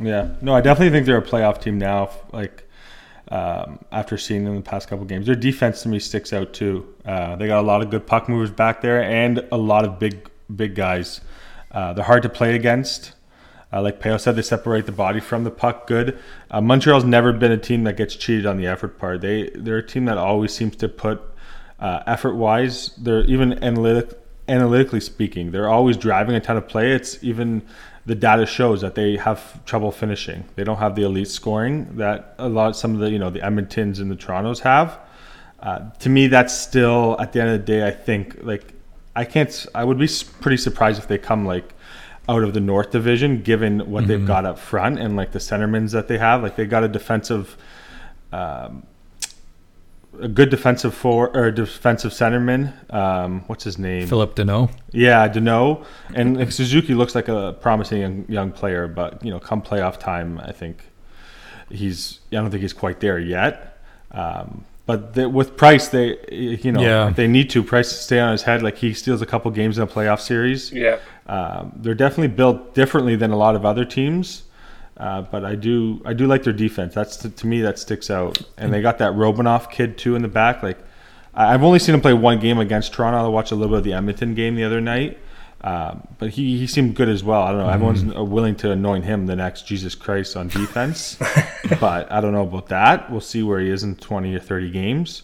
[0.00, 2.10] Yeah, no, I definitely think they're a playoff team now.
[2.32, 2.64] Like
[3.30, 6.94] um, after seeing them the past couple games, their defense to me sticks out too.
[7.04, 9.98] Uh, they got a lot of good puck movers back there and a lot of
[9.98, 11.20] big big guys.
[11.70, 13.12] Uh, they're hard to play against.
[13.72, 16.18] Uh, like Peo said, they separate the body from the puck good.
[16.50, 19.20] Uh, Montreal's never been a team that gets cheated on the effort part.
[19.20, 21.20] They they're a team that always seems to put
[21.78, 22.88] uh, effort wise.
[22.96, 26.92] They're even analytic analytically speaking, they're always driving a ton of play.
[26.92, 27.62] It's even
[28.06, 30.44] the data shows that they have trouble finishing.
[30.56, 33.40] They don't have the elite scoring that a lot some of the you know the
[33.40, 34.98] Edmontons and the Torontos have.
[35.60, 37.86] Uh, to me, that's still at the end of the day.
[37.86, 38.72] I think like
[39.14, 39.66] I can't.
[39.74, 40.08] I would be
[40.40, 41.74] pretty surprised if they come like
[42.28, 45.92] out of the North Division, given what they've got up front and like the centermans
[45.92, 46.42] that they have.
[46.42, 47.56] Like they got a defensive,
[48.32, 48.82] um,
[50.20, 52.92] a good defensive for or defensive centerman.
[52.92, 54.06] Um, what's his name?
[54.06, 54.70] Philip Danault.
[54.92, 59.40] Yeah, Danault and like, Suzuki looks like a promising young, young player, but you know,
[59.40, 60.84] come playoff time, I think
[61.70, 63.78] he's I don't think he's quite there yet.
[64.10, 67.10] Um, but the, with Price, they you know Yeah.
[67.14, 68.62] they need to Price to stay on his head.
[68.62, 70.72] Like he steals a couple games in a playoff series.
[70.72, 70.98] Yeah.
[71.26, 74.44] Um, they're definitely built differently than a lot of other teams.
[74.96, 76.94] Uh, but I do I do like their defense.
[76.94, 78.38] That's to, to me that sticks out.
[78.56, 80.62] And they got that Romanov kid too in the back.
[80.62, 80.78] Like
[81.34, 83.18] I- I've only seen him play one game against Toronto.
[83.24, 85.18] I watched a little bit of the Edmonton game the other night.
[85.60, 87.42] Um, but he, he seemed good as well.
[87.42, 87.68] I don't know.
[87.68, 91.16] Everyone's uh, willing to anoint him the next Jesus Christ on defense,
[91.80, 93.10] but I don't know about that.
[93.10, 95.22] We'll see where he is in twenty or thirty games.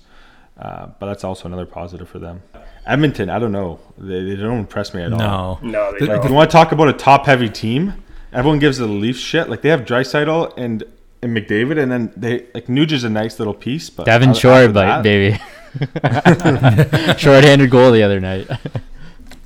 [0.59, 2.43] Uh, but that's also another positive for them.
[2.87, 3.81] Edmonton, I don't know.
[3.99, 5.19] They, they don't impress me at all.
[5.19, 5.59] No.
[5.63, 6.29] No, they The- don't.
[6.29, 7.95] You want to talk about a top heavy team?
[8.33, 9.49] Everyone gives the Leafs shit.
[9.49, 10.83] Like they have Draisaitl and
[11.23, 14.69] and McDavid, and then they like Nuge is a nice little piece, but Devin Shore,
[14.69, 15.39] but baby.
[17.19, 18.49] Short-handed goal the other night.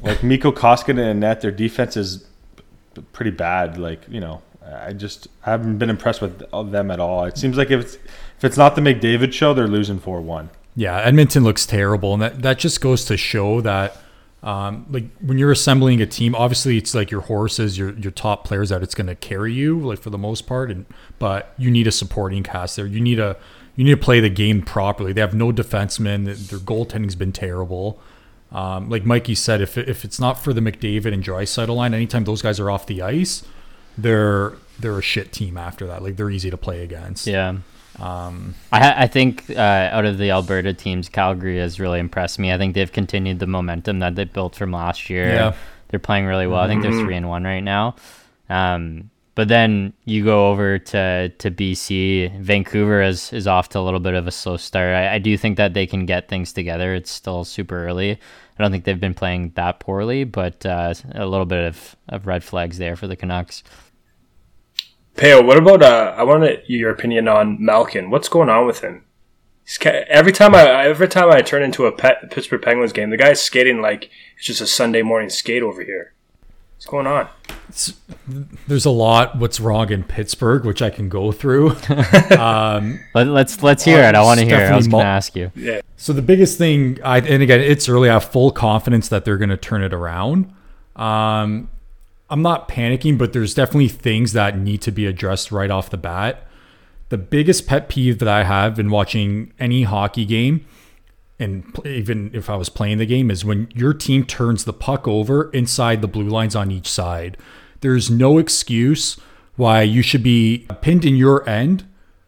[0.02, 2.26] Like Mikko Koskinen and net, their defense is
[3.12, 3.78] pretty bad.
[3.78, 6.38] Like you know, I just I haven't been impressed with
[6.70, 7.24] them at all.
[7.24, 10.50] It seems like if it's if it's not the McDavid show, they're losing four one.
[10.76, 13.96] Yeah, Edmonton looks terrible, and that, that just goes to show that
[14.42, 18.44] um, like when you're assembling a team, obviously it's like your horses, your your top
[18.44, 20.86] players that it's going to carry you, like for the most part, and
[21.18, 22.86] but you need a supporting cast there.
[22.86, 23.36] You need a
[23.74, 25.12] you need to play the game properly.
[25.12, 26.24] They have no defensemen.
[26.24, 28.00] Their goaltending's been terrible.
[28.50, 32.24] Um, like Mikey said, if if it's not for the McDavid and Draisaitl line, anytime
[32.24, 33.44] those guys are off the ice,
[33.96, 36.02] they're they're a shit team after that.
[36.02, 37.26] Like they're easy to play against.
[37.26, 37.58] Yeah.
[37.98, 39.54] Um, I, I think uh,
[39.92, 42.52] out of the Alberta teams, Calgary has really impressed me.
[42.52, 45.28] I think they've continued the momentum that they built from last year.
[45.28, 45.54] Yeah.
[45.88, 46.60] They're playing really well.
[46.60, 47.96] I think they're three and one right now.
[48.48, 52.40] Um, but then you go over to, to BC.
[52.40, 54.92] Vancouver is, is off to a little bit of a slow start.
[54.92, 56.92] I, I do think that they can get things together.
[56.92, 58.10] It's still super early.
[58.10, 58.18] I
[58.58, 62.42] don't think they've been playing that poorly, but uh, a little bit of, of red
[62.42, 63.62] flags there for the Canucks.
[65.16, 66.16] Peo, what about uh?
[66.16, 68.10] I want your opinion on Malkin.
[68.10, 69.04] What's going on with him?
[69.78, 73.16] Ca- every time I every time I turn into a Pet- Pittsburgh Penguins game, the
[73.16, 76.14] guy's skating like it's just a Sunday morning skate over here.
[76.78, 77.28] What's going on?
[78.68, 81.70] There's a lot what's wrong in Pittsburgh, which I can go through.
[82.38, 84.14] um, Let, let's let's hear it.
[84.14, 84.70] I want to hear it.
[84.70, 85.50] I was going to Mal- ask you.
[85.56, 88.08] Yeah, So the biggest thing, I and again, it's early.
[88.08, 90.54] I have full confidence that they're going to turn it around.
[90.94, 91.68] Um,
[92.30, 95.96] I'm not panicking, but there's definitely things that need to be addressed right off the
[95.96, 96.46] bat.
[97.08, 100.64] The biggest pet peeve that I have in watching any hockey game,
[101.38, 105.06] and even if I was playing the game, is when your team turns the puck
[105.06, 107.36] over inside the blue lines on each side.
[107.80, 109.18] There's no excuse
[109.56, 111.86] why you should be pinned in your end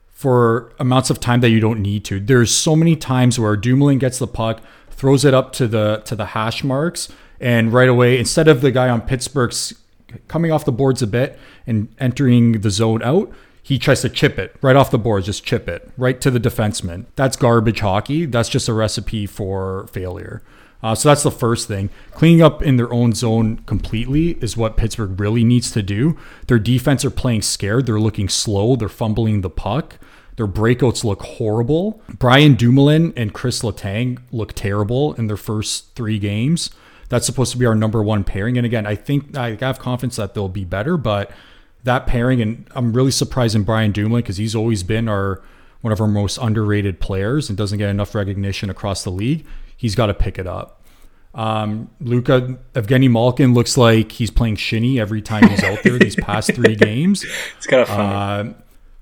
[0.08, 2.20] for amounts of time that you don't need to.
[2.20, 6.14] There's so many times where Dumoulin gets the puck, throws it up to the to
[6.14, 7.08] the hash marks,
[7.40, 9.74] and right away, instead of the guy on Pittsburgh's
[10.28, 13.32] coming off the boards a bit and entering the zone out,
[13.62, 16.40] he tries to chip it right off the board, just chip it right to the
[16.40, 17.06] defenseman.
[17.16, 18.26] That's garbage hockey.
[18.26, 20.42] That's just a recipe for failure.
[20.82, 21.90] Uh, so that's the first thing.
[22.12, 26.16] Cleaning up in their own zone completely is what Pittsburgh really needs to do.
[26.46, 27.86] Their defense are playing scared.
[27.86, 28.76] They're looking slow.
[28.76, 29.98] They're fumbling the puck.
[30.36, 32.00] Their breakouts look horrible.
[32.18, 36.70] Brian Dumoulin and Chris Letang look terrible in their first three games.
[37.10, 38.56] That's supposed to be our number one pairing.
[38.56, 41.30] And again, I think I have confidence that they'll be better, but
[41.84, 45.42] that pairing, and I'm really surprised in Brian Dumoulin because he's always been our
[45.80, 49.46] one of our most underrated players and doesn't get enough recognition across the league.
[49.76, 50.82] He's got to pick it up.
[51.34, 56.16] Um, Luca Evgeny Malkin looks like he's playing shinny every time he's out there these
[56.16, 57.24] past three games.
[57.56, 58.50] it's kind of funny.
[58.50, 58.54] Uh,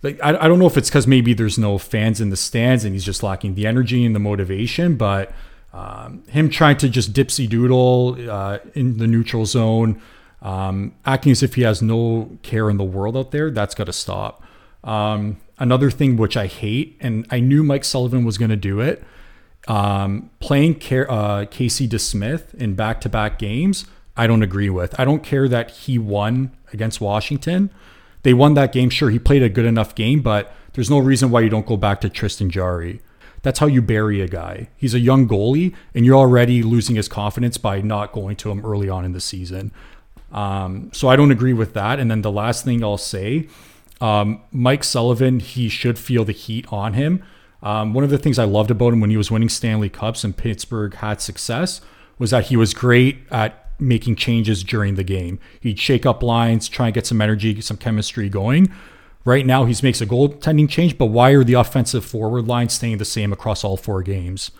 [0.02, 2.84] like I, I don't know if it's because maybe there's no fans in the stands
[2.84, 5.32] and he's just lacking the energy and the motivation, but
[5.72, 10.00] um, him trying to just dipsy doodle uh, in the neutral zone,
[10.42, 13.84] um, acting as if he has no care in the world out there, that's got
[13.84, 14.42] to stop.
[14.84, 18.80] Um, another thing which I hate, and I knew Mike Sullivan was going to do
[18.80, 19.02] it,
[19.66, 23.86] um, playing uh, Casey DeSmith in back-to-back games,
[24.16, 24.98] I don't agree with.
[24.98, 27.70] I don't care that he won against Washington.
[28.22, 28.90] They won that game.
[28.90, 31.76] Sure, he played a good enough game, but there's no reason why you don't go
[31.76, 33.00] back to Tristan Jarry.
[33.42, 34.68] That's how you bury a guy.
[34.76, 38.64] He's a young goalie, and you're already losing his confidence by not going to him
[38.64, 39.70] early on in the season.
[40.32, 41.98] Um, so I don't agree with that.
[41.98, 43.48] And then the last thing I'll say,
[44.00, 47.22] um, Mike Sullivan, he should feel the heat on him.
[47.62, 50.22] Um, one of the things I loved about him when he was winning Stanley Cups
[50.22, 51.80] and Pittsburgh had success
[52.18, 55.38] was that he was great at making changes during the game.
[55.60, 58.72] He'd shake up lines, try and get some energy, some chemistry going.
[59.24, 62.98] Right now, he makes a goaltending change, but why are the offensive forward lines staying
[62.98, 64.50] the same across all four games?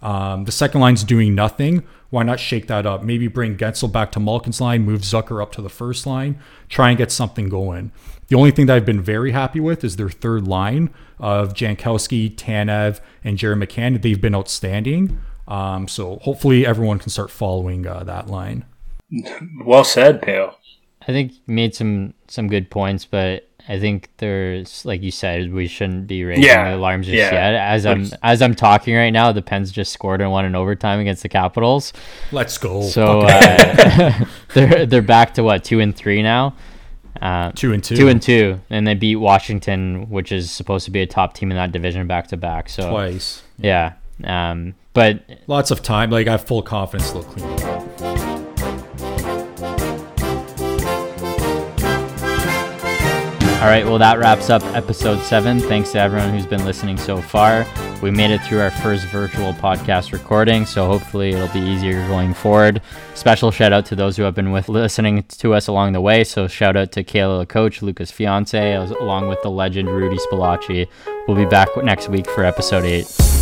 [0.00, 1.84] Um, the second line's doing nothing.
[2.10, 3.02] Why not shake that up?
[3.02, 6.90] Maybe bring Guentzel back to Malkin's line, move Zucker up to the first line, try
[6.90, 7.92] and get something going.
[8.28, 12.34] The only thing that I've been very happy with is their third line of Jankowski,
[12.34, 14.00] Tanev, and Jared McCann.
[14.00, 15.18] They've been outstanding.
[15.46, 18.64] Um, so hopefully everyone can start following uh, that line.
[19.64, 20.58] Well said, Pale.
[21.02, 25.52] I think you made some some good points, but I think there's like you said,
[25.52, 27.32] we shouldn't be raising Yeah, the alarms just yeah.
[27.32, 27.54] yet.
[27.54, 31.00] As I'm as I'm talking right now, the Pens just scored and won in overtime
[31.00, 31.92] against the Capitals.
[32.32, 32.82] Let's go.
[32.82, 36.54] So uh, they're they're back to what two and three now.
[37.20, 37.96] Uh, two and two.
[37.96, 41.50] two and two, and they beat Washington, which is supposed to be a top team
[41.50, 42.68] in that division, back to back.
[42.68, 43.42] So twice.
[43.58, 43.94] yeah,
[44.24, 46.10] um, but Lots of time.
[46.10, 48.27] Like I have full confidence they'll clean it up.
[53.58, 55.58] All right, well, that wraps up episode seven.
[55.58, 57.66] Thanks to everyone who's been listening so far.
[58.00, 62.34] We made it through our first virtual podcast recording, so hopefully it'll be easier going
[62.34, 62.80] forward.
[63.16, 66.22] Special shout out to those who have been with listening to us along the way.
[66.22, 70.86] So shout out to Kayla, the coach, Lucas' fiance, along with the legend Rudy Spilacci.
[71.26, 73.37] We'll be back next week for episode eight.